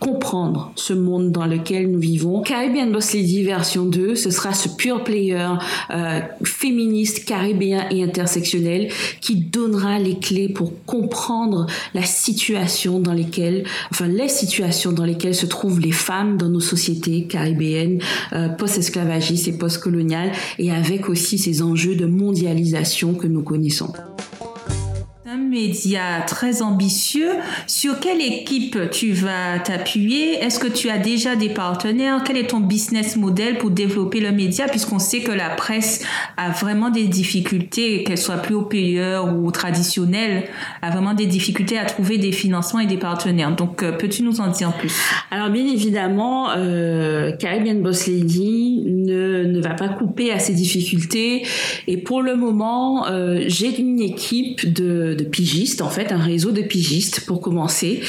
comprendre 0.00 0.72
ce 0.76 0.92
monde 0.92 1.32
dans 1.32 1.46
lequel 1.46 1.90
nous 1.90 1.98
vivons. 1.98 2.42
Caribbean 2.42 2.92
Boss 2.92 3.14
Lady 3.14 3.42
version 3.42 3.84
2, 3.84 4.14
ce 4.14 4.30
sera 4.30 4.52
ce 4.52 4.68
pure 4.68 5.04
player 5.04 5.48
euh, 5.90 6.20
féministe, 6.44 7.24
caribéen 7.24 7.86
et 7.90 8.02
intersectionnel 8.02 8.88
qui 9.20 9.36
donnera 9.36 9.98
les 9.98 10.18
clés 10.18 10.48
pour 10.48 10.72
comprendre 10.84 11.66
la 11.94 12.02
situation 12.02 13.00
dans 13.00 13.14
lesquelles, 13.14 13.64
enfin 13.90 14.06
les 14.06 14.28
situations 14.28 14.92
dans 14.92 15.04
lesquelles 15.04 15.34
se 15.34 15.46
trouvent 15.46 15.80
les 15.80 15.92
femmes 15.92 16.36
dans 16.36 16.48
nos 16.48 16.60
sociétés 16.60 17.24
caribéennes, 17.24 18.00
euh, 18.32 18.48
post-esclavagistes 18.48 19.48
et 19.48 19.52
post-coloniales, 19.52 20.32
et 20.58 20.70
avec 20.70 21.08
aussi 21.08 21.38
ces 21.38 21.62
enjeux 21.62 21.94
de 21.94 22.06
mondialisation 22.06 23.14
que 23.14 23.26
nous 23.26 23.42
connaissons 23.42 23.92
média 25.36 26.22
très 26.26 26.62
ambitieux. 26.62 27.30
Sur 27.66 28.00
quelle 28.00 28.20
équipe 28.20 28.78
tu 28.90 29.12
vas 29.12 29.58
t'appuyer? 29.58 30.34
Est-ce 30.42 30.58
que 30.58 30.68
tu 30.68 30.90
as 30.90 30.98
déjà 30.98 31.36
des 31.36 31.48
partenaires? 31.48 32.22
Quel 32.24 32.36
est 32.36 32.48
ton 32.48 32.60
business 32.60 33.16
model 33.16 33.58
pour 33.58 33.70
développer 33.70 34.20
le 34.20 34.32
média 34.32 34.66
Puisqu'on 34.66 34.98
sait 34.98 35.20
que 35.20 35.32
la 35.32 35.50
presse 35.50 36.04
a 36.36 36.50
vraiment 36.50 36.90
des 36.90 37.06
difficultés, 37.06 38.04
qu'elle 38.04 38.18
soit 38.18 38.36
plus 38.36 38.56
payeur 38.68 39.36
ou 39.36 39.50
traditionnelle, 39.50 40.44
a 40.82 40.90
vraiment 40.90 41.14
des 41.14 41.26
difficultés 41.26 41.78
à 41.78 41.84
trouver 41.84 42.18
des 42.18 42.32
financements 42.32 42.80
et 42.80 42.86
des 42.86 42.96
partenaires. 42.96 43.54
Donc, 43.54 43.82
euh, 43.82 43.92
peux-tu 43.92 44.22
nous 44.22 44.40
en 44.40 44.48
dire 44.48 44.72
plus? 44.76 44.94
Alors, 45.30 45.50
bien 45.50 45.66
évidemment, 45.66 46.50
euh, 46.56 47.32
Caribbean 47.36 47.82
Boss 47.82 48.06
Lady 48.06 48.82
ne, 48.86 49.44
ne 49.44 49.60
va 49.60 49.74
pas 49.74 49.88
couper 49.88 50.32
à 50.32 50.38
ces 50.38 50.54
difficultés. 50.54 51.46
Et 51.86 51.96
pour 51.96 52.22
le 52.22 52.36
moment, 52.36 53.06
euh, 53.06 53.44
j'ai 53.46 53.78
une 53.78 54.00
équipe 54.00 54.72
de 54.72 55.14
pigistes, 55.30 55.82
en 55.82 55.90
fait, 55.90 56.12
un 56.12 56.22
réseau 56.22 56.50
de 56.50 56.62
pigistes 56.62 57.20
pour 57.26 57.40
commencer, 57.40 58.00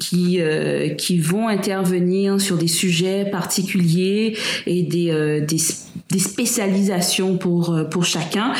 qui, 0.00 0.40
euh, 0.40 0.90
qui 0.90 1.18
vont 1.18 1.48
intervenir 1.48 2.40
sur 2.40 2.56
des 2.56 2.68
sujets 2.68 3.24
particuliers 3.30 4.36
et 4.66 4.82
des, 4.82 5.10
euh, 5.10 5.40
des, 5.40 5.58
des, 6.10 6.18
spécialisations 6.18 7.36
pour, 7.36 7.70
euh, 7.70 7.84
pour 7.84 8.04
chacun. 8.04 8.52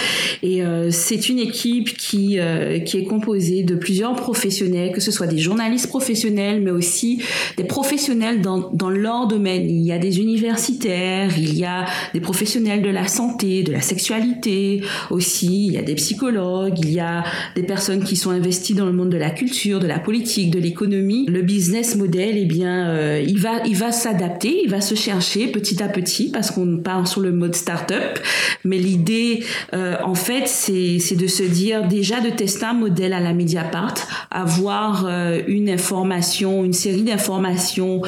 Et 0.42 0.62
c'est 0.90 1.28
une 1.28 1.38
équipe 1.38 1.96
qui, 1.96 2.38
qui 2.84 2.98
est 2.98 3.04
composée 3.04 3.62
de 3.62 3.74
plusieurs 3.74 4.14
professionnels, 4.14 4.92
que 4.92 5.00
ce 5.00 5.10
soit 5.10 5.26
des 5.26 5.38
journalistes 5.38 5.88
professionnels, 5.88 6.60
mais 6.62 6.70
aussi 6.70 7.22
des 7.56 7.64
professionnels 7.64 8.40
dans, 8.40 8.70
dans 8.72 8.90
leur 8.90 9.26
domaine. 9.26 9.68
Il 9.68 9.82
y 9.82 9.92
a 9.92 9.98
des 9.98 10.18
universitaires, 10.18 11.36
il 11.38 11.56
y 11.56 11.64
a 11.64 11.86
des 12.14 12.20
professionnels 12.20 12.82
de 12.82 12.90
la 12.90 13.08
santé, 13.08 13.62
de 13.62 13.72
la 13.72 13.80
sexualité 13.80 14.82
aussi, 15.10 15.66
il 15.66 15.72
y 15.72 15.78
a 15.78 15.82
des 15.82 15.94
psychologues, 15.94 16.78
il 16.78 16.92
y 16.92 17.00
a 17.00 17.24
des 17.54 17.62
personnes 17.62 18.04
qui 18.04 18.16
sont 18.16 18.30
investis 18.30 18.76
dans 18.76 18.86
le 18.86 18.92
monde 18.92 19.10
de 19.10 19.16
la 19.16 19.30
culture, 19.30 19.78
de 19.80 19.86
la 19.86 19.98
politique, 19.98 20.50
de 20.50 20.58
l'économie, 20.58 21.26
le 21.26 21.42
business 21.42 21.96
model, 21.96 22.36
eh 22.36 22.44
bien, 22.44 22.88
euh, 22.88 23.24
il 23.26 23.38
va, 23.38 23.62
il 23.66 23.76
va 23.76 23.92
s'adapter, 23.92 24.62
il 24.64 24.70
va 24.70 24.80
se 24.80 24.94
chercher 24.94 25.48
petit 25.48 25.82
à 25.82 25.88
petit 25.88 26.30
parce 26.30 26.50
qu'on 26.50 26.78
part 26.78 27.06
sur 27.06 27.20
le 27.20 27.32
mode 27.36 27.54
start-up. 27.54 28.18
Mais 28.64 28.78
l'idée, 28.78 29.44
euh, 29.74 29.96
en 30.04 30.14
fait, 30.14 30.48
c'est, 30.48 31.16
de 31.16 31.26
se 31.26 31.42
dire 31.42 31.86
déjà 31.86 32.20
de 32.20 32.30
tester 32.30 32.66
un 32.66 32.74
modèle 32.74 33.12
à 33.12 33.20
la 33.20 33.32
Mediapart, 33.32 33.94
avoir 34.30 35.06
euh, 35.06 35.40
une 35.46 35.70
information, 35.70 36.64
une 36.64 36.72
série 36.72 37.02
d'informations 37.02 38.02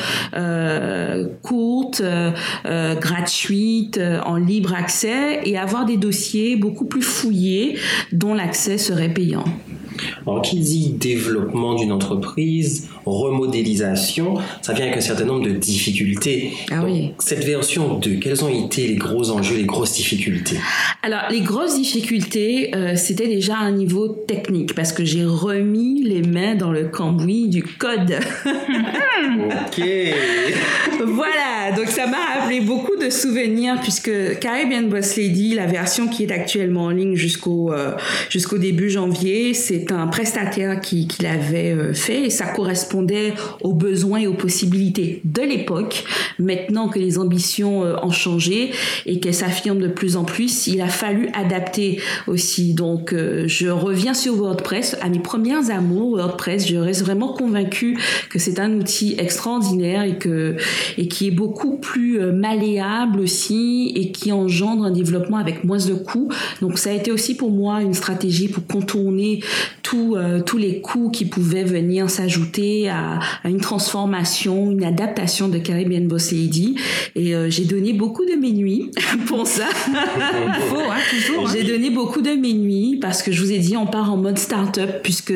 courtes, 1.43 2.03
gratuites, 3.01 4.01
en 4.25 4.37
libre 4.37 4.75
accès 4.75 5.41
et 5.45 5.57
avoir 5.59 5.85
des 5.85 5.97
dossiers 5.97 6.57
beaucoup 6.57 6.85
plus 6.85 7.03
fouillés 7.03 7.79
dont 8.13 8.35
l'accès 8.35 8.79
serait 8.79 9.13
payant. 9.13 9.45
Alors, 10.27 10.43
qui 10.43 10.61
dit 10.61 10.91
développement 10.91 11.75
d'une 11.75 11.93
entreprise, 11.93 12.89
remodélisation, 13.11 14.35
ça 14.63 14.73
vient 14.73 14.87
avec 14.87 14.99
un 14.99 15.03
certain 15.03 15.25
nombre 15.25 15.45
de 15.45 15.53
difficultés. 15.53 16.53
Ah 16.71 16.83
oui. 16.85 17.13
Cette 17.19 17.45
version 17.45 17.99
2, 17.99 18.17
quels 18.17 18.45
ont 18.45 18.49
été 18.49 18.87
les 18.87 18.97
gros 18.97 19.31
enjeux, 19.31 19.57
les 19.57 19.65
grosses 19.65 19.93
difficultés? 19.93 20.57
Alors, 21.03 21.23
les 21.31 21.41
grosses 21.41 21.77
difficultés, 21.77 22.75
euh, 22.75 22.95
c'était 22.97 23.29
déjà 23.29 23.57
un 23.57 23.73
niveau 23.73 24.09
technique 24.09 24.75
parce 24.75 24.93
que 24.93 25.05
j'ai 25.05 25.25
remis 25.25 26.03
les 26.03 26.23
mains 26.23 26.55
dans 26.55 26.71
le 26.71 26.85
cambouis 26.85 27.49
du 27.49 27.63
code. 27.63 28.19
ok. 29.37 29.85
voilà, 31.07 31.73
donc 31.77 31.89
ça 31.89 32.07
m'a 32.07 32.41
rappelé 32.41 32.61
beaucoup 32.61 32.97
de 32.97 33.11
souvenirs 33.11 33.77
puisque 33.83 34.39
Caribbean 34.41 34.89
Boss 34.89 35.17
Lady, 35.17 35.55
la 35.55 35.67
version 35.67 36.09
qui 36.09 36.25
est 36.25 36.33
actuellement 36.33 36.85
en 36.85 36.91
ligne 36.91 37.15
jusqu'au 37.15 37.73
euh, 37.73 37.93
jusqu'au 38.29 38.59
début 38.59 38.91
janvier, 38.91 39.55
c'est 39.55 39.93
un 39.93 40.07
prestataire 40.07 40.81
qui, 40.81 41.07
qui 41.07 41.23
l'avait 41.23 41.73
euh, 41.73 41.95
fait 41.95 42.25
et 42.25 42.31
ça 42.31 42.47
aux 43.63 43.73
besoins 43.73 44.19
et 44.21 44.27
aux 44.27 44.35
possibilités 44.35 45.21
de 45.25 45.43
l'époque. 45.43 46.05
Maintenant 46.39 46.89
que 46.89 46.99
les 46.99 47.19
ambitions 47.19 47.85
euh, 47.85 47.97
ont 48.03 48.11
changé 48.11 48.71
et 49.07 49.21
qu'elles 49.21 49.35
s'affirment 49.35 49.81
de 49.81 49.89
plus 49.89 50.17
en 50.17 50.25
plus, 50.25 50.67
il 50.67 50.81
a 50.81 50.89
fallu 50.89 51.29
adapter 51.35 52.01
aussi. 52.27 52.75
Donc 52.75 53.15
je 53.47 53.69
reviens 53.69 54.15
sur 54.15 54.35
WordPress, 54.35 54.97
à 55.01 55.09
mes 55.09 55.19
premières 55.19 55.71
amours 55.71 56.17
WordPress, 56.17 56.67
je 56.69 56.77
reste 56.77 57.03
vraiment 57.03 57.33
convaincue 57.33 57.99
que 58.31 58.39
c'est 58.39 58.59
un 58.59 58.73
outil 58.75 59.17
extraordinaire 59.19 60.03
et 60.03 60.19
que 60.19 60.57
et 60.97 61.09
qui 61.09 61.29
est 61.29 61.33
beaucoup 61.33 61.79
plus 61.79 62.21
euh, 62.21 62.33
malléable 62.33 63.21
aussi 63.21 63.93
et 63.95 64.13
qui 64.13 64.33
engendre 64.33 64.85
un 64.85 64.91
développement 64.91 65.39
avec 65.39 65.65
moins 65.65 65.79
de 65.79 65.95
coûts. 65.95 66.29
Donc 66.61 66.79
ça 66.79 66.91
a 66.91 66.93
été 66.93 67.11
aussi 67.11 67.37
pour 67.37 67.51
moi 67.51 67.83
une 67.83 67.95
stratégie 67.95 68.49
pour 68.49 68.67
contourner 68.67 69.41
euh, 69.95 70.41
tous 70.41 70.59
les 70.59 70.81
coûts 70.81 71.11
qui 71.11 71.25
pouvaient 71.25 71.65
venir 71.65 72.11
s'ajouter 72.11 72.88
à, 72.89 73.21
une 73.45 73.61
transformation, 73.61 74.71
une 74.71 74.85
adaptation 74.85 75.49
de 75.49 75.59
Caribbean 75.59 76.07
Boss 76.07 76.33
Lady. 76.33 76.77
Et 77.15 77.35
euh, 77.35 77.51
j'ai 77.51 77.65
donné 77.65 77.93
beaucoup 77.93 78.25
de 78.25 78.35
mes 78.35 78.53
nuits 78.53 78.91
pour 79.27 79.47
ça. 79.47 79.67
Faut, 80.69 80.77
hein, 80.77 80.97
toujours. 81.11 81.49
Hein. 81.49 81.53
J'ai 81.53 81.65
donné 81.65 81.91
beaucoup 81.91 82.21
de 82.21 82.31
mes 82.31 82.55
nuits 82.55 82.99
parce 83.01 83.23
que 83.23 83.33
je 83.33 83.43
vous 83.43 83.53
ai 83.53 83.59
dit, 83.59 83.77
on 83.77 83.87
part 83.87 84.13
en 84.13 84.17
mode 84.17 84.39
start-up 84.39 85.01
puisque 85.03 85.35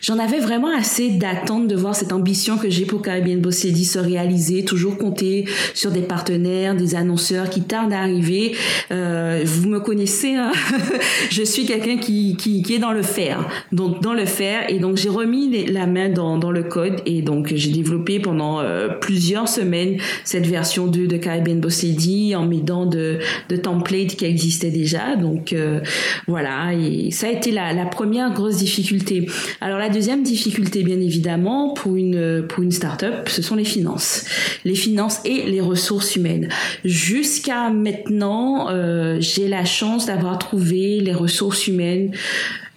j'en 0.00 0.18
avais 0.18 0.40
vraiment 0.40 0.74
assez 0.74 1.10
d'attente 1.10 1.68
de 1.68 1.76
voir 1.76 1.94
cette 1.94 2.12
ambition 2.12 2.56
que 2.56 2.70
j'ai 2.70 2.84
pour 2.84 3.02
Caribbean 3.02 3.40
Boss 3.40 3.64
Lady 3.64 3.84
se 3.84 3.98
réaliser, 3.98 4.64
toujours 4.64 4.96
compter 4.96 5.44
sur 5.74 5.90
des 5.90 6.02
partenaires, 6.02 6.74
des 6.74 6.94
annonceurs 6.94 7.50
qui 7.50 7.62
tardent 7.62 7.92
à 7.92 8.00
arriver. 8.00 8.54
Euh, 8.90 9.42
vous 9.44 9.68
me 9.68 9.80
connaissez, 9.80 10.34
hein 10.34 10.52
je 11.30 11.42
suis 11.42 11.64
quelqu'un 11.66 11.96
qui, 11.96 12.36
qui, 12.36 12.62
qui, 12.62 12.74
est 12.74 12.78
dans 12.78 12.92
le 12.92 13.02
faire, 13.02 13.48
donc 13.72 14.02
dans 14.02 14.14
le 14.14 14.26
faire. 14.26 14.70
Et 14.70 14.78
donc 14.78 14.96
j'ai 14.96 15.08
remis 15.08 15.66
la 15.66 15.86
main 15.86 16.08
dans, 16.08 16.38
dans, 16.38 16.50
le 16.50 16.62
et 17.06 17.22
donc 17.22 17.52
j'ai 17.54 17.70
développé 17.70 18.18
pendant 18.18 18.60
euh, 18.60 18.88
plusieurs 18.88 19.48
semaines 19.48 19.98
cette 20.24 20.46
version 20.46 20.86
2 20.86 21.06
de 21.06 21.16
Caribbean 21.16 21.60
Boss 21.60 21.82
Lady 21.82 22.34
en 22.34 22.46
m'aidant 22.46 22.86
de, 22.86 23.18
templates 23.62 24.16
qui 24.16 24.24
existaient 24.24 24.70
déjà. 24.70 25.16
Donc 25.16 25.52
euh, 25.52 25.80
voilà, 26.26 26.72
et 26.74 27.10
ça 27.10 27.26
a 27.26 27.30
été 27.30 27.50
la, 27.50 27.72
la 27.72 27.86
première 27.86 28.32
grosse 28.32 28.56
difficulté. 28.56 29.26
Alors 29.60 29.78
la 29.78 29.88
deuxième 29.88 30.22
difficulté, 30.22 30.82
bien 30.82 31.00
évidemment, 31.00 31.74
pour 31.74 31.96
une, 31.96 32.44
pour 32.48 32.62
une 32.62 32.72
startup, 32.72 33.28
ce 33.28 33.42
sont 33.42 33.56
les 33.56 33.64
finances. 33.64 34.24
Les 34.64 34.74
finances 34.74 35.20
et 35.24 35.42
les 35.50 35.60
ressources 35.60 36.16
humaines. 36.16 36.48
Jusqu'à 36.84 37.70
maintenant, 37.70 38.68
euh, 38.70 39.16
j'ai 39.20 39.48
la 39.48 39.64
chance 39.64 40.06
d'avoir 40.06 40.38
trouvé 40.38 41.00
les 41.00 41.12
ressources 41.12 41.66
humaines 41.66 42.12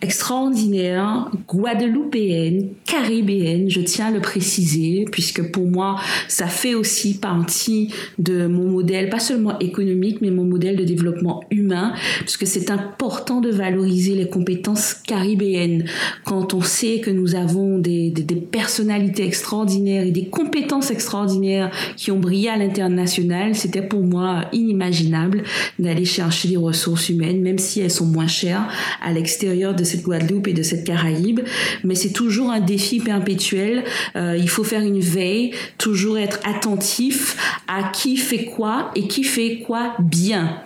extraordinaire, 0.01 1.31
guadeloupéenne, 1.47 2.69
caribéenne, 2.85 3.69
je 3.69 3.79
tiens 3.79 4.07
à 4.07 4.11
le 4.11 4.19
préciser, 4.19 5.05
puisque 5.11 5.51
pour 5.51 5.67
moi, 5.67 5.99
ça 6.27 6.47
fait 6.47 6.75
aussi 6.75 7.17
partie 7.17 7.93
de 8.19 8.45
mon 8.45 8.69
modèle, 8.69 9.09
pas 9.09 9.19
seulement 9.19 9.57
économique, 9.59 10.19
mais 10.21 10.31
mon 10.31 10.43
modèle 10.43 10.75
de 10.75 10.83
développement 10.83 11.43
humain, 11.49 11.93
puisque 12.21 12.45
c'est 12.45 12.71
important 12.71 13.39
de 13.39 13.49
valoriser 13.49 14.15
les 14.15 14.27
compétences 14.27 14.93
caribéennes. 14.93 15.85
Quand 16.25 16.53
on 16.53 16.61
sait 16.61 16.99
que 16.99 17.09
nous 17.09 17.35
avons 17.35 17.79
des, 17.79 18.11
des, 18.11 18.23
des 18.23 18.35
personnalités 18.35 19.25
extraordinaires 19.25 20.05
et 20.05 20.11
des 20.11 20.27
compétences 20.27 20.91
extraordinaires 20.91 21.71
qui 21.95 22.11
ont 22.11 22.19
brillé 22.19 22.49
à 22.49 22.57
l'international, 22.57 23.55
c'était 23.55 23.81
pour 23.81 24.03
moi 24.03 24.45
inimaginable 24.51 25.43
d'aller 25.79 26.05
chercher 26.05 26.49
des 26.49 26.57
ressources 26.57 27.07
humaines, 27.07 27.41
même 27.41 27.59
si 27.59 27.79
elles 27.79 27.91
sont 27.91 28.05
moins 28.05 28.27
chères 28.27 28.67
à 29.01 29.13
l'extérieur 29.13 29.73
de 29.73 29.84
cette 29.85 30.03
Guadeloupe 30.03 30.47
et 30.47 30.53
de 30.53 30.63
cette 30.63 30.83
Caraïbe, 30.83 31.41
mais 31.83 31.95
c'est 31.95 32.11
toujours 32.11 32.51
un 32.51 32.59
défi 32.59 32.99
perpétuel. 32.99 33.83
Euh, 34.15 34.37
il 34.37 34.49
faut 34.49 34.63
faire 34.63 34.81
une 34.81 34.99
veille, 34.99 35.51
toujours 35.77 36.17
être 36.17 36.39
attentif 36.43 37.37
à 37.67 37.91
qui 37.91 38.17
fait 38.17 38.45
quoi 38.45 38.91
et 38.95 39.07
qui 39.07 39.23
fait 39.23 39.59
quoi 39.59 39.93
bien 39.99 40.61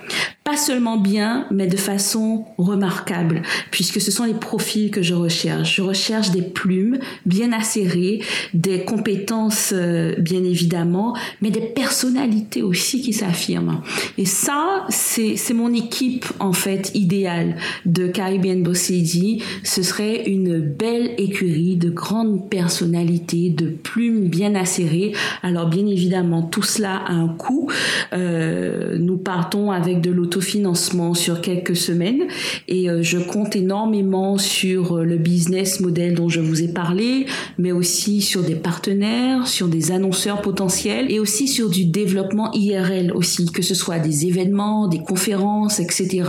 pas 0.50 0.58
seulement 0.58 0.98
bien, 0.98 1.46
mais 1.52 1.68
de 1.68 1.78
façon 1.78 2.46
remarquable, 2.58 3.44
puisque 3.70 4.02
ce 4.02 4.10
sont 4.10 4.24
les 4.24 4.34
profils 4.34 4.90
que 4.90 5.04
je 5.04 5.14
recherche. 5.14 5.76
Je 5.76 5.84
recherche 5.84 6.32
des 6.32 6.42
plumes 6.42 6.98
bien 7.28 7.54
acérées, 7.54 8.24
des 8.56 8.84
compétences 8.84 9.74
euh, 9.76 10.16
bien 10.18 10.44
évidemment, 10.44 11.16
mais 11.44 11.52
des 11.52 11.62
personnalités 11.62 12.64
aussi 12.64 13.04
qui 13.04 13.14
s'affirment. 13.14 13.82
Et 14.18 14.26
ça, 14.26 14.88
c'est 14.90 15.54
mon 15.54 15.72
équipe 15.72 16.26
en 16.40 16.54
fait 16.54 16.90
idéale 16.96 17.56
de 17.86 18.08
Caribbean 18.08 18.64
Boss 18.64 18.90
Lady. 18.90 19.44
Ce 19.64 19.84
serait 19.84 20.24
une 20.26 20.60
belle 20.60 21.12
écurie 21.20 21.76
de 21.76 21.92
grandes 21.92 22.50
personnalités, 22.50 23.52
de 23.52 23.68
plumes 23.68 24.30
bien 24.30 24.56
acérées. 24.56 25.14
Alors 25.44 25.68
bien 25.68 25.86
évidemment, 25.86 26.42
tout 26.42 26.64
cela 26.64 26.96
a 27.06 27.12
un 27.12 27.28
coût. 27.28 27.70
Euh, 28.14 28.98
nous 28.98 29.18
partons 29.18 29.70
avec 29.72 30.02
de 30.02 30.10
l'autofinancement 30.39 31.13
sur 31.13 31.41
quelques 31.41 31.75
semaines 31.75 32.23
et 32.67 32.89
euh, 32.89 33.04
je 33.04 33.17
compte 33.17 33.56
énormément 33.56 34.38
sur 34.38 34.97
euh, 34.97 35.04
le 35.04 35.17
business 35.17 35.82
model 35.82 36.15
dont 36.15 36.30
je 36.30 36.39
vous 36.39 36.62
ai 36.62 36.69
parlé, 36.69 37.25
mais 37.58 37.71
aussi 37.71 38.21
sur 38.21 38.43
des 38.43 38.56
partenaires, 38.56 39.47
sur 39.47 39.67
des 39.67 39.91
annonceurs 39.91 40.41
potentiels 40.41 41.12
et 41.12 41.19
aussi 41.19 41.47
sur 41.47 41.69
du 41.69 41.86
développement 41.86 42.52
IRL 42.54 43.12
aussi, 43.13 43.52
que 43.52 43.62
ce 43.62 43.75
soit 43.75 43.99
des 43.99 44.28
événements, 44.28 44.88
des 44.88 44.99
conférences, 44.99 45.80
etc., 45.80 46.23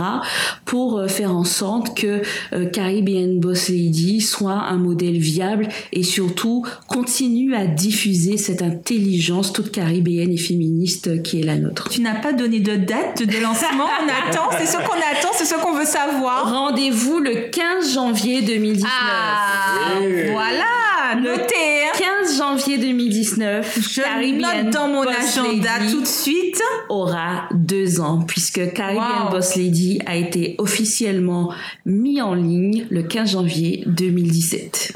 pour 0.65 1.03
faire 1.07 1.35
en 1.35 1.43
sorte 1.43 1.97
que 1.97 2.21
Caribbean 2.71 3.39
Boss 3.39 3.69
Lady 3.69 4.21
soit 4.21 4.53
un 4.69 4.77
modèle 4.77 5.17
viable 5.17 5.67
et 5.91 6.03
surtout 6.03 6.65
continue 6.87 7.55
à 7.55 7.65
diffuser 7.65 8.37
cette 8.37 8.61
intelligence 8.61 9.53
toute 9.53 9.71
caribéenne 9.71 10.31
et 10.31 10.37
féministe 10.37 11.21
qui 11.23 11.39
est 11.39 11.43
la 11.43 11.57
nôtre. 11.57 11.89
Tu 11.89 12.01
n'as 12.01 12.19
pas 12.19 12.33
donné 12.33 12.59
de 12.59 12.75
date 12.75 13.21
de 13.23 13.41
lancement, 13.41 13.87
on 14.01 14.29
attend, 14.29 14.49
c'est 14.57 14.65
ce 14.65 14.77
qu'on 14.77 14.93
attend, 14.93 15.29
c'est 15.33 15.45
ce 15.45 15.55
qu'on 15.55 15.73
veut 15.73 15.85
savoir. 15.85 16.49
Rendez-vous 16.49 17.19
le 17.19 17.49
15 17.49 17.93
janvier 17.93 18.41
2019. 18.41 18.91
Ah, 18.91 19.99
voilà, 20.31 21.15
notez. 21.21 21.81
15 21.97 22.37
janvier 22.37 22.77
2019, 22.77 23.79
je 23.81 24.01
Caribbean 24.01 24.63
note 24.63 24.73
dans 24.73 24.87
mon 24.87 25.03
agenda 25.03 25.69
tout 25.89 26.01
de 26.01 26.07
suite. 26.07 26.61
Aura 26.89 27.49
deux 27.53 27.99
ans 27.99 28.23
puisque 28.25 28.73
Caribbean 28.73 29.29
Boss 29.29 29.55
Lady 29.55 29.99
a 30.05 30.15
été 30.15 30.55
officiellement 30.57 31.53
mis 31.85 32.21
en 32.21 32.33
ligne 32.33 32.87
le 32.89 33.03
15 33.03 33.31
janvier 33.31 33.83
2017. 33.87 34.93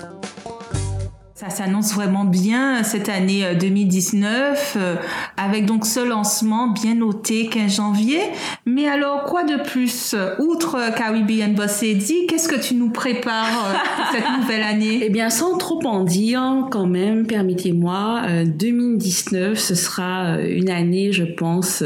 Ça 1.37 1.49
s'annonce 1.49 1.93
vraiment 1.93 2.23
bien 2.23 2.81
cette 2.83 3.09
année 3.09 3.43
2019 3.59 4.77
euh, 4.77 4.95
avec 5.35 5.65
donc 5.65 5.85
ce 5.85 5.99
lancement 5.99 6.69
bien 6.69 6.95
noté 6.95 7.47
15 7.47 7.75
janvier. 7.75 8.21
Mais 8.65 8.87
alors 8.87 9.25
quoi 9.25 9.43
de 9.43 9.61
plus 9.61 10.15
Outre 10.39 10.95
Caribbean 10.95 11.53
Boss 11.53 11.81
Lady, 11.81 12.25
qu'est-ce 12.27 12.47
que 12.47 12.55
tu 12.55 12.75
nous 12.75 12.89
prépares 12.89 13.65
euh, 13.65 13.73
pour 13.97 14.05
cette 14.13 14.31
nouvelle 14.39 14.63
année? 14.63 15.01
Eh 15.01 15.09
bien 15.09 15.29
sans 15.29 15.57
trop 15.57 15.85
en 15.85 16.05
dire 16.05 16.67
quand 16.71 16.87
même, 16.87 17.27
permettez-moi, 17.27 18.21
2019 18.45 19.51
euh, 19.51 19.55
ce 19.55 19.75
sera 19.75 20.39
une 20.39 20.69
année 20.69 21.11
je 21.11 21.25
pense 21.25 21.83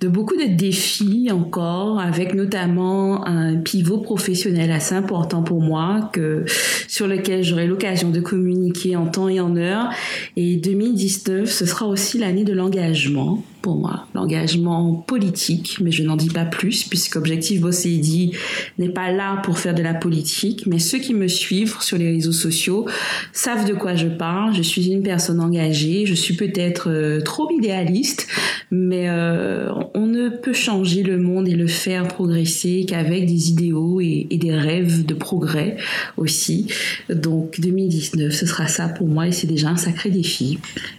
de 0.00 0.06
beaucoup 0.06 0.36
de 0.36 0.46
défis 0.46 1.28
encore, 1.32 1.98
avec 1.98 2.34
notamment 2.34 3.26
un 3.26 3.56
pivot 3.56 3.98
professionnel 3.98 4.70
assez 4.70 4.94
important 4.94 5.42
pour 5.42 5.60
moi, 5.60 6.10
que, 6.12 6.44
sur 6.86 7.08
lequel 7.08 7.42
j'aurai 7.42 7.66
l'occasion 7.66 8.10
de 8.10 8.20
communiquer 8.20 8.94
en 8.96 9.06
temps 9.06 9.28
et 9.28 9.40
en 9.40 9.56
heure. 9.56 9.90
Et 10.36 10.56
2019, 10.56 11.50
ce 11.50 11.66
sera 11.66 11.86
aussi 11.86 12.18
l'année 12.18 12.44
de 12.44 12.52
l'engagement 12.52 13.42
pour 13.62 13.76
moi, 13.76 14.06
l'engagement 14.14 14.94
politique, 14.94 15.78
mais 15.80 15.90
je 15.90 16.02
n'en 16.02 16.16
dis 16.16 16.30
pas 16.30 16.44
plus, 16.44 16.84
puisque 16.84 17.16
Objectif 17.16 17.60
dit 17.60 18.32
n'est 18.78 18.88
pas 18.88 19.10
là 19.10 19.40
pour 19.42 19.58
faire 19.58 19.74
de 19.74 19.82
la 19.82 19.94
politique, 19.94 20.64
mais 20.66 20.78
ceux 20.78 20.98
qui 20.98 21.14
me 21.14 21.28
suivent 21.28 21.76
sur 21.80 21.98
les 21.98 22.10
réseaux 22.10 22.32
sociaux 22.32 22.86
savent 23.32 23.68
de 23.68 23.74
quoi 23.74 23.94
je 23.94 24.08
parle. 24.08 24.54
Je 24.54 24.62
suis 24.62 24.90
une 24.90 25.02
personne 25.02 25.40
engagée, 25.40 26.06
je 26.06 26.14
suis 26.14 26.34
peut-être 26.34 26.90
euh, 26.90 27.20
trop 27.20 27.50
idéaliste, 27.50 28.28
mais 28.70 29.08
euh, 29.08 29.70
on 29.94 30.06
ne 30.06 30.28
peut 30.28 30.52
changer 30.52 31.02
le 31.02 31.18
monde 31.18 31.48
et 31.48 31.54
le 31.54 31.66
faire 31.66 32.06
progresser 32.08 32.84
qu'avec 32.88 33.26
des 33.26 33.50
idéaux 33.50 34.00
et, 34.00 34.26
des 34.38 34.54
rêves 34.54 35.04
de 35.04 35.14
progrès 35.14 35.76
aussi. 36.16 36.68
Donc 37.10 37.60
2019, 37.60 38.32
ce 38.32 38.46
sera 38.46 38.68
ça 38.68 38.88
pour 38.88 39.08
moi 39.08 39.26
et 39.26 39.32
c'est 39.32 39.48
déjà 39.48 39.68
un 39.68 39.76
sacré 39.76 40.10
défi. 40.10 40.58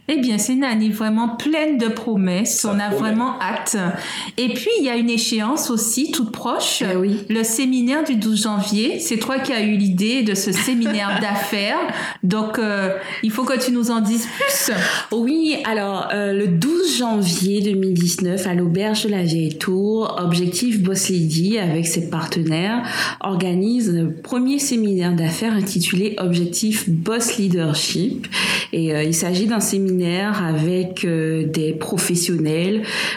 Eh 0.09 0.17
bien, 0.17 0.37
c'est 0.37 0.53
une 0.53 0.65
année 0.65 0.89
vraiment 0.89 1.37
pleine 1.37 1.77
de 1.77 1.87
promesses. 1.87 2.48
On 2.65 2.79
a 2.79 2.89
vraiment 2.89 3.39
hâte. 3.41 3.77
Et 4.37 4.53
puis, 4.53 4.69
il 4.79 4.85
y 4.85 4.89
a 4.89 4.95
une 4.95 5.09
échéance 5.09 5.69
aussi 5.69 6.11
toute 6.11 6.31
proche. 6.31 6.81
Eh 6.81 6.95
oui. 6.95 7.25
Le 7.29 7.43
séminaire 7.43 8.03
du 8.03 8.15
12 8.15 8.43
janvier. 8.43 8.99
C'est 8.99 9.17
toi 9.17 9.39
qui 9.39 9.51
as 9.53 9.61
eu 9.61 9.75
l'idée 9.75 10.23
de 10.23 10.33
ce 10.33 10.51
séminaire 10.51 11.19
d'affaires. 11.21 11.79
Donc, 12.23 12.59
euh, 12.59 12.95
il 13.23 13.31
faut 13.31 13.43
que 13.43 13.59
tu 13.59 13.71
nous 13.71 13.91
en 13.91 14.01
dises 14.01 14.27
plus. 14.37 14.71
Oui, 15.11 15.57
alors, 15.65 16.09
euh, 16.13 16.33
le 16.33 16.47
12 16.47 16.97
janvier 16.97 17.61
2019, 17.61 18.47
à 18.47 18.53
l'Auberge 18.53 19.03
de 19.03 19.09
la 19.09 19.23
Vieille 19.23 19.57
Tour, 19.57 20.17
Objectif 20.19 20.81
Boss 20.81 21.09
Lady, 21.09 21.57
avec 21.57 21.87
ses 21.87 22.09
partenaires, 22.09 22.83
organise 23.21 23.91
le 23.93 24.13
premier 24.13 24.59
séminaire 24.59 25.15
d'affaires 25.15 25.53
intitulé 25.53 26.15
Objectif 26.17 26.89
Boss 26.89 27.37
Leadership. 27.37 28.27
Et 28.71 28.93
euh, 28.93 29.03
il 29.03 29.13
s'agit 29.13 29.47
d'un 29.47 29.59
séminaire 29.59 30.43
avec 30.43 31.05
des 31.05 31.73
professionnels 31.73 32.38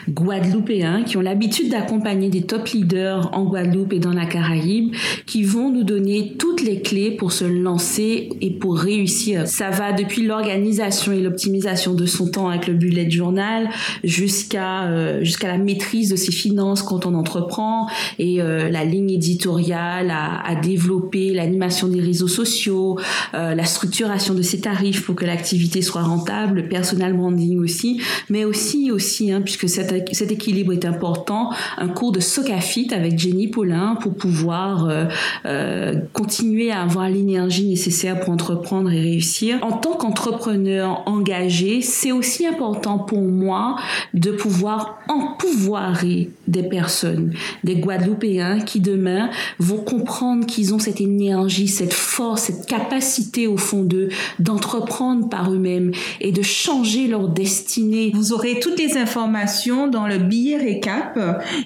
guadeloupéens 0.09 1.03
qui 1.03 1.17
ont 1.17 1.21
l'habitude 1.21 1.71
d'accompagner 1.71 2.29
des 2.29 2.43
top 2.43 2.69
leaders 2.69 3.31
en 3.33 3.45
Guadeloupe 3.45 3.93
et 3.93 3.99
dans 3.99 4.13
la 4.13 4.27
Caraïbe, 4.27 4.95
qui 5.27 5.43
vont 5.43 5.71
nous 5.71 5.85
donner 5.85 6.35
toutes 6.39 6.63
les 6.63 6.81
clés 6.81 7.11
pour 7.11 7.33
se 7.33 7.45
lancer 7.45 8.31
et 8.41 8.51
pour 8.51 8.79
réussir. 8.79 9.47
Ça 9.47 9.71
va 9.71 9.93
depuis 9.93 10.25
l'organisation 10.25 11.13
et 11.13 11.21
l'optimisation 11.21 11.95
de 11.95 12.07
son 12.07 12.31
temps 12.31 12.49
avec 12.49 12.67
le 12.67 12.75
bullet 12.75 13.11
journal 13.11 13.69
jusqu'à 14.05 14.85
euh, 14.85 15.23
jusqu'à 15.23 15.49
la 15.49 15.59
maîtrise 15.59 16.09
de 16.11 16.17
ses 16.17 16.33
finances 16.33 16.83
quand 16.83 17.07
on 17.07 17.15
entreprend 17.15 17.89
et 18.19 18.39
la 18.39 18.85
ligne 18.85 19.11
éditoriale 19.11 20.11
à, 20.11 20.55
développer, 20.55 21.33
l'animation 21.33 21.89
des 21.89 22.01
réseaux 22.01 22.29
sociaux, 22.29 22.99
la 23.33 23.65
structuration 23.65 24.35
de 24.35 24.43
ses 24.43 24.61
tarifs 24.61 25.05
pour 25.05 25.15
que 25.15 25.25
la 25.25 25.37
activité 25.43 25.83
soit 25.83 26.03
rentable, 26.03 26.61
le 26.61 26.69
personal 26.69 27.15
branding 27.15 27.59
aussi, 27.59 28.01
mais 28.31 28.45
aussi, 28.45 28.93
aussi, 28.93 29.12
hein, 29.21 29.43
puisque 29.43 29.69
cet, 29.69 29.93
équilibre 30.31 30.73
est 30.73 30.85
important, 30.85 31.51
un 31.79 31.89
cours 31.89 32.13
de 32.13 32.21
Socafit 32.21 32.89
avec 32.93 33.19
Jenny 33.19 33.49
Paulin 33.49 33.97
pour 34.01 34.15
pouvoir 34.15 34.89
euh, 34.89 35.05
euh, 35.45 36.01
continuer 36.13 36.71
à 36.71 36.83
avoir 36.83 37.09
l'énergie 37.09 37.67
nécessaire 37.67 38.21
pour 38.21 38.31
entreprendre 38.31 38.91
et 38.91 39.01
réussir. 39.01 39.59
En 39.63 39.73
tant 39.73 39.95
qu'entrepreneur 39.95 41.03
engagé, 41.07 41.83
c'est 41.83 42.13
aussi 42.13 42.47
important 42.47 42.99
pour 42.99 43.23
moi 43.23 43.77
de 44.15 44.31
pouvoir 44.31 44.99
empouvoirer 45.09 46.31
des 46.53 46.63
personnes, 46.63 47.33
des 47.65 47.77
Guadeloupéens 47.77 48.61
qui 48.61 48.81
demain 48.81 49.31
vont 49.59 49.79
comprendre 49.79 50.47
qu'ils 50.47 50.75
ont 50.75 50.79
cette 50.79 51.01
énergie, 51.01 51.67
cette 51.67 51.95
force, 51.95 52.43
cette 52.43 52.67
capacité 52.67 53.47
au 53.47 53.57
fond 53.57 53.83
d'eux 53.83 54.11
d'entreprendre 54.39 55.29
par 55.29 55.53
eux-mêmes 55.53 55.93
et 56.21 56.31
de 56.31 56.43
changer 56.43 57.09
leur 57.09 57.29
destinée. 57.29 58.13
Vous 58.15 58.33
aurez 58.33 58.61
toutes 58.61 58.79
les 58.79 58.97
informations 58.97 59.89
dans 59.89 60.07
le 60.07 60.19
billet 60.19 60.57
récap. 60.57 61.19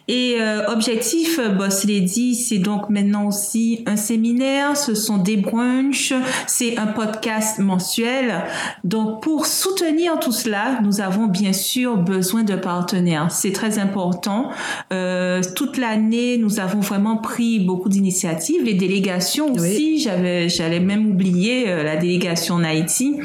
Et 0.08 0.36
euh, 0.40 0.66
objectif 0.68 1.38
euh, 1.38 1.48
Boss 1.48 1.84
Lady, 1.84 2.34
c'est 2.34 2.58
donc 2.58 2.88
maintenant 2.88 3.26
aussi 3.26 3.82
un 3.86 3.96
séminaire, 3.96 4.76
ce 4.76 4.94
sont 4.94 5.18
des 5.18 5.36
brunchs, 5.36 6.12
c'est 6.46 6.78
un 6.78 6.86
podcast 6.86 7.58
mensuel. 7.58 8.44
Donc 8.84 9.22
pour 9.22 9.46
soutenir 9.46 10.18
tout 10.20 10.32
cela, 10.32 10.80
nous 10.82 11.00
avons 11.00 11.26
bien 11.26 11.52
sûr 11.52 11.96
besoin 11.96 12.42
de 12.42 12.54
partenaires. 12.54 13.28
C'est 13.30 13.52
très 13.52 13.78
important. 13.78 14.50
Euh, 14.92 15.42
toute 15.54 15.76
l'année, 15.76 16.38
nous 16.38 16.60
avons 16.60 16.80
vraiment 16.80 17.16
pris 17.16 17.60
beaucoup 17.60 17.88
d'initiatives. 17.88 18.62
Les 18.64 18.74
délégations 18.74 19.52
aussi, 19.52 19.98
j'avais, 19.98 20.48
j'allais 20.48 20.80
même 20.80 21.10
oublier 21.10 21.66
la 21.66 21.96
délégation 21.96 22.56
en 22.56 22.64
Haïti. 22.64 23.20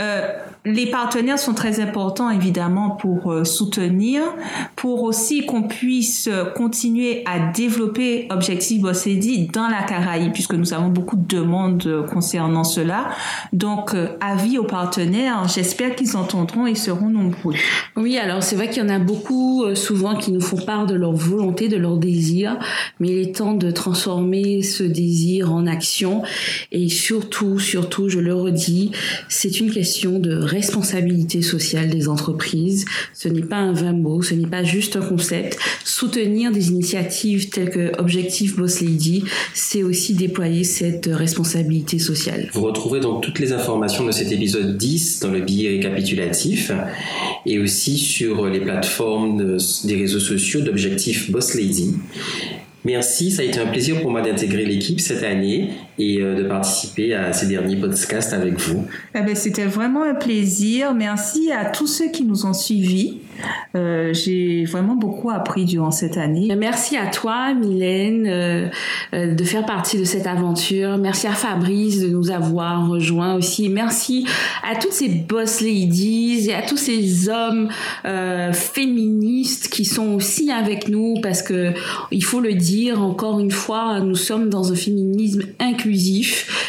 Euh, 0.00 0.28
les 0.64 0.86
partenaires 0.86 1.38
sont 1.38 1.54
très 1.54 1.78
importants 1.80 2.30
évidemment 2.30 2.90
pour 2.90 3.30
euh, 3.30 3.44
soutenir, 3.44 4.22
pour 4.76 5.02
aussi 5.02 5.44
qu'on 5.46 5.62
puisse 5.62 6.28
continuer 6.56 7.22
à 7.26 7.52
développer 7.52 8.26
Objectif 8.30 8.80
Bossedi 8.80 9.48
dans 9.52 9.68
la 9.68 9.82
Caraïbe, 9.82 10.32
puisque 10.32 10.54
nous 10.54 10.72
avons 10.72 10.88
beaucoup 10.88 11.16
de 11.16 11.26
demandes 11.26 12.06
concernant 12.10 12.64
cela. 12.64 13.10
Donc, 13.52 13.94
euh, 13.94 14.08
avis 14.20 14.58
aux 14.58 14.64
partenaires, 14.64 15.46
j'espère 15.48 15.94
qu'ils 15.94 16.16
entendront 16.16 16.66
et 16.66 16.74
seront 16.74 17.10
nombreux. 17.10 17.54
Oui, 17.96 18.18
alors 18.18 18.42
c'est 18.42 18.56
vrai 18.56 18.68
qu'il 18.68 18.82
y 18.82 18.86
en 18.86 18.88
a 18.88 18.98
beaucoup 18.98 19.64
souvent 19.74 20.16
qui 20.16 20.32
nous 20.32 20.40
font 20.40 20.63
part 20.64 20.86
de 20.86 20.94
leur 20.94 21.12
volonté, 21.12 21.68
de 21.68 21.76
leur 21.76 21.96
désir, 21.96 22.58
mais 23.00 23.08
il 23.08 23.18
est 23.18 23.36
temps 23.36 23.54
de 23.54 23.70
transformer 23.70 24.62
ce 24.62 24.82
désir 24.82 25.52
en 25.52 25.66
action. 25.66 26.22
Et 26.72 26.88
surtout, 26.88 27.58
surtout, 27.58 28.08
je 28.08 28.18
le 28.18 28.34
redis, 28.34 28.90
c'est 29.28 29.60
une 29.60 29.70
question 29.70 30.18
de 30.18 30.34
responsabilité 30.34 31.42
sociale 31.42 31.90
des 31.90 32.08
entreprises. 32.08 32.84
Ce 33.12 33.28
n'est 33.28 33.42
pas 33.42 33.56
un 33.56 33.72
vain 33.72 33.92
mot, 33.92 34.22
ce 34.22 34.34
n'est 34.34 34.46
pas 34.46 34.64
juste 34.64 34.96
un 34.96 35.02
concept. 35.02 35.58
Soutenir 35.84 36.52
des 36.52 36.68
initiatives 36.68 37.50
telles 37.50 37.70
que 37.70 37.92
Objectif 37.98 38.56
Boss 38.56 38.80
Lady, 38.80 39.24
c'est 39.52 39.82
aussi 39.82 40.14
déployer 40.14 40.64
cette 40.64 41.06
responsabilité 41.06 41.98
sociale. 41.98 42.50
Vous 42.52 42.62
retrouverez 42.62 43.00
donc 43.00 43.22
toutes 43.22 43.38
les 43.38 43.52
informations 43.52 44.04
de 44.04 44.12
cet 44.12 44.32
épisode 44.32 44.76
10 44.76 45.20
dans 45.20 45.30
le 45.30 45.40
billet 45.40 45.70
récapitulatif 45.70 46.70
et 47.46 47.58
aussi 47.58 47.98
sur 47.98 48.46
les 48.46 48.60
plateformes 48.60 49.58
des 49.84 49.96
réseaux 49.96 50.20
sociaux 50.20 50.53
d'Objectif 50.60 51.30
Boss 51.30 51.54
Lady. 51.54 51.94
Merci, 52.84 53.30
ça 53.30 53.42
a 53.42 53.44
été 53.46 53.58
un 53.58 53.66
plaisir 53.66 54.00
pour 54.02 54.10
moi 54.10 54.20
d'intégrer 54.20 54.64
l'équipe 54.66 55.00
cette 55.00 55.22
année 55.22 55.70
et 55.98 56.20
euh, 56.20 56.34
de 56.34 56.42
participer 56.44 57.14
à 57.14 57.32
ces 57.32 57.46
derniers 57.46 57.76
podcasts 57.76 58.32
avec 58.32 58.58
vous. 58.58 58.86
Eh 59.14 59.20
ben, 59.20 59.34
C'était 59.34 59.66
vraiment 59.66 60.02
un 60.02 60.14
plaisir. 60.14 60.94
Merci 60.94 61.52
à 61.52 61.66
tous 61.66 61.86
ceux 61.86 62.10
qui 62.10 62.24
nous 62.24 62.46
ont 62.46 62.52
suivis. 62.52 63.20
Euh, 63.74 64.12
j'ai 64.12 64.64
vraiment 64.64 64.94
beaucoup 64.94 65.30
appris 65.30 65.64
durant 65.64 65.90
cette 65.90 66.16
année. 66.16 66.54
Merci 66.56 66.96
à 66.96 67.06
toi, 67.06 67.54
Mylène, 67.54 68.26
euh, 68.26 68.68
euh, 69.12 69.34
de 69.34 69.44
faire 69.44 69.66
partie 69.66 69.98
de 69.98 70.04
cette 70.04 70.26
aventure. 70.26 70.96
Merci 70.98 71.26
à 71.26 71.32
Fabrice 71.32 72.00
de 72.00 72.08
nous 72.08 72.30
avoir 72.30 72.88
rejoints 72.88 73.34
aussi. 73.34 73.68
Merci 73.68 74.26
à 74.62 74.76
toutes 74.76 74.92
ces 74.92 75.08
boss 75.08 75.60
ladies 75.60 76.48
et 76.48 76.54
à 76.54 76.62
tous 76.62 76.76
ces 76.76 77.28
hommes 77.28 77.68
euh, 78.04 78.52
féministes 78.52 79.68
qui 79.68 79.84
sont 79.84 80.14
aussi 80.14 80.50
avec 80.50 80.88
nous 80.88 81.16
parce 81.22 81.42
que 81.42 81.72
il 82.10 82.24
faut 82.24 82.40
le 82.40 82.54
dire 82.54 83.02
encore 83.02 83.40
une 83.40 83.50
fois, 83.50 84.00
nous 84.00 84.16
sommes 84.16 84.48
dans 84.48 84.72
un 84.72 84.76
féminisme 84.76 85.42
inclusif. 85.58 85.83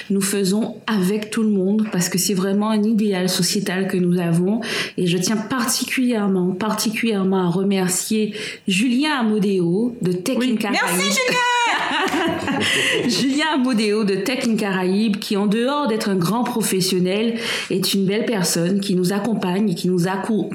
Nous 0.10 0.22
faisons 0.22 0.76
avec 0.88 1.30
tout 1.32 1.42
le 1.44 1.50
monde 1.50 1.88
parce 1.92 2.10
que 2.10 2.18
c'est 2.18 2.34
vraiment 2.34 2.70
un 2.70 2.84
idéal 2.84 3.30
sociétal 3.30 3.88
que 3.88 3.98
nous 3.98 4.20
avons 4.20 4.62
et 4.98 5.08
je 5.08 5.18
tiens 5.18 5.38
particulièrement 5.38 6.52
particulièrement 6.52 7.46
à 7.46 7.50
remercier 7.50 8.34
Julien 8.68 9.20
Amodeo 9.20 9.96
de 10.02 10.12
Tech 10.12 10.38
Oui. 10.40 10.52
in 10.54 10.56
Caraïbes. 10.58 10.82
Merci 10.84 11.04
Julien 11.12 11.40
Julien 13.08 13.46
Amodeo 13.56 14.04
de 14.04 14.16
Tech 14.16 14.46
Caraïbes, 14.58 15.18
qui 15.18 15.38
en 15.38 15.48
dehors 15.48 15.88
d'être 15.88 16.10
un 16.10 16.16
grand 16.16 16.44
professionnel, 16.44 17.36
est 17.70 17.94
une 17.94 18.06
belle 18.06 18.26
personne 18.26 18.80
qui 18.80 18.96
nous 18.96 19.14
accompagne 19.14 19.76
qui 19.76 19.88
nous, 19.88 20.02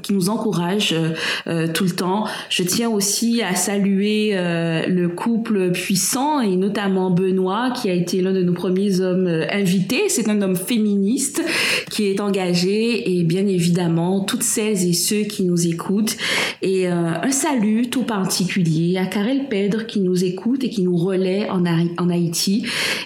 qui 0.03 0.12
nous 0.12 0.29
encourage 0.29 0.92
euh, 0.92 1.11
euh, 1.46 1.68
tout 1.73 1.85
le 1.85 1.90
temps. 1.90 2.25
Je 2.49 2.62
tiens 2.62 2.88
aussi 2.88 3.42
à 3.42 3.55
saluer 3.55 4.31
euh, 4.35 4.87
le 4.87 5.09
couple 5.09 5.70
puissant 5.73 6.40
et 6.40 6.57
notamment 6.57 7.11
Benoît, 7.11 7.70
qui 7.70 7.90
a 7.90 7.94
été 7.94 8.20
l'un 8.20 8.33
de 8.33 8.42
nos 8.42 8.53
premiers 8.53 9.01
hommes 9.01 9.44
invités. 9.51 10.09
C'est 10.09 10.29
un 10.29 10.42
homme 10.42 10.57
féministe 10.57 11.42
qui 11.90 12.07
est 12.07 12.20
engagé 12.20 13.18
et 13.18 13.23
bien 13.23 13.46
évidemment 13.46 14.20
toutes 14.20 14.42
celles 14.42 14.87
et 14.87 14.92
ceux 14.92 15.23
qui 15.23 15.44
nous 15.44 15.66
écoutent. 15.66 16.16
Et 16.62 16.87
un 16.87 17.31
salut 17.31 17.88
tout 17.88 18.03
particulier 18.03 18.99
à 18.99 19.07
Karel 19.07 19.49
Pedre 19.49 19.87
qui 19.87 20.01
nous 20.01 20.25
écoute 20.25 20.64
et 20.64 20.70
qui 20.70 20.83
nous 20.83 20.96
relaie 21.00 21.48
en, 21.50 21.64
Haï- 21.64 21.90
en 21.98 22.08
Haïti. 22.08 22.64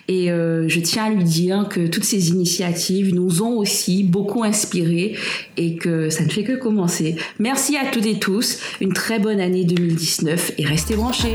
Et 0.09 0.31
euh, 0.31 0.69
je 0.69 0.81
tiens 0.81 1.05
à 1.07 1.11
lui 1.11 1.25
dire 1.25 1.69
que 1.71 1.87
toutes 1.87 2.05
ces 2.05 2.29
initiatives 2.29 3.15
nous 3.15 3.43
ont 3.43 3.57
aussi 3.59 4.05
beaucoup 4.05 4.45
inspirés 4.45 5.17
et 5.57 5.77
que 5.77 6.11
ça 6.11 6.25
ne 6.25 6.29
fait 6.29 6.45
que 6.45 6.53
commencer. 6.57 7.17
Merci 7.39 7.77
à 7.77 7.87
toutes 7.91 8.07
et 8.07 8.19
tous. 8.19 8.59
Une 8.81 8.93
très 8.93 9.19
bonne 9.19 9.41
année 9.41 9.65
2019 9.65 10.53
et 10.59 10.65
restez 10.67 10.97
branchés. 10.97 11.35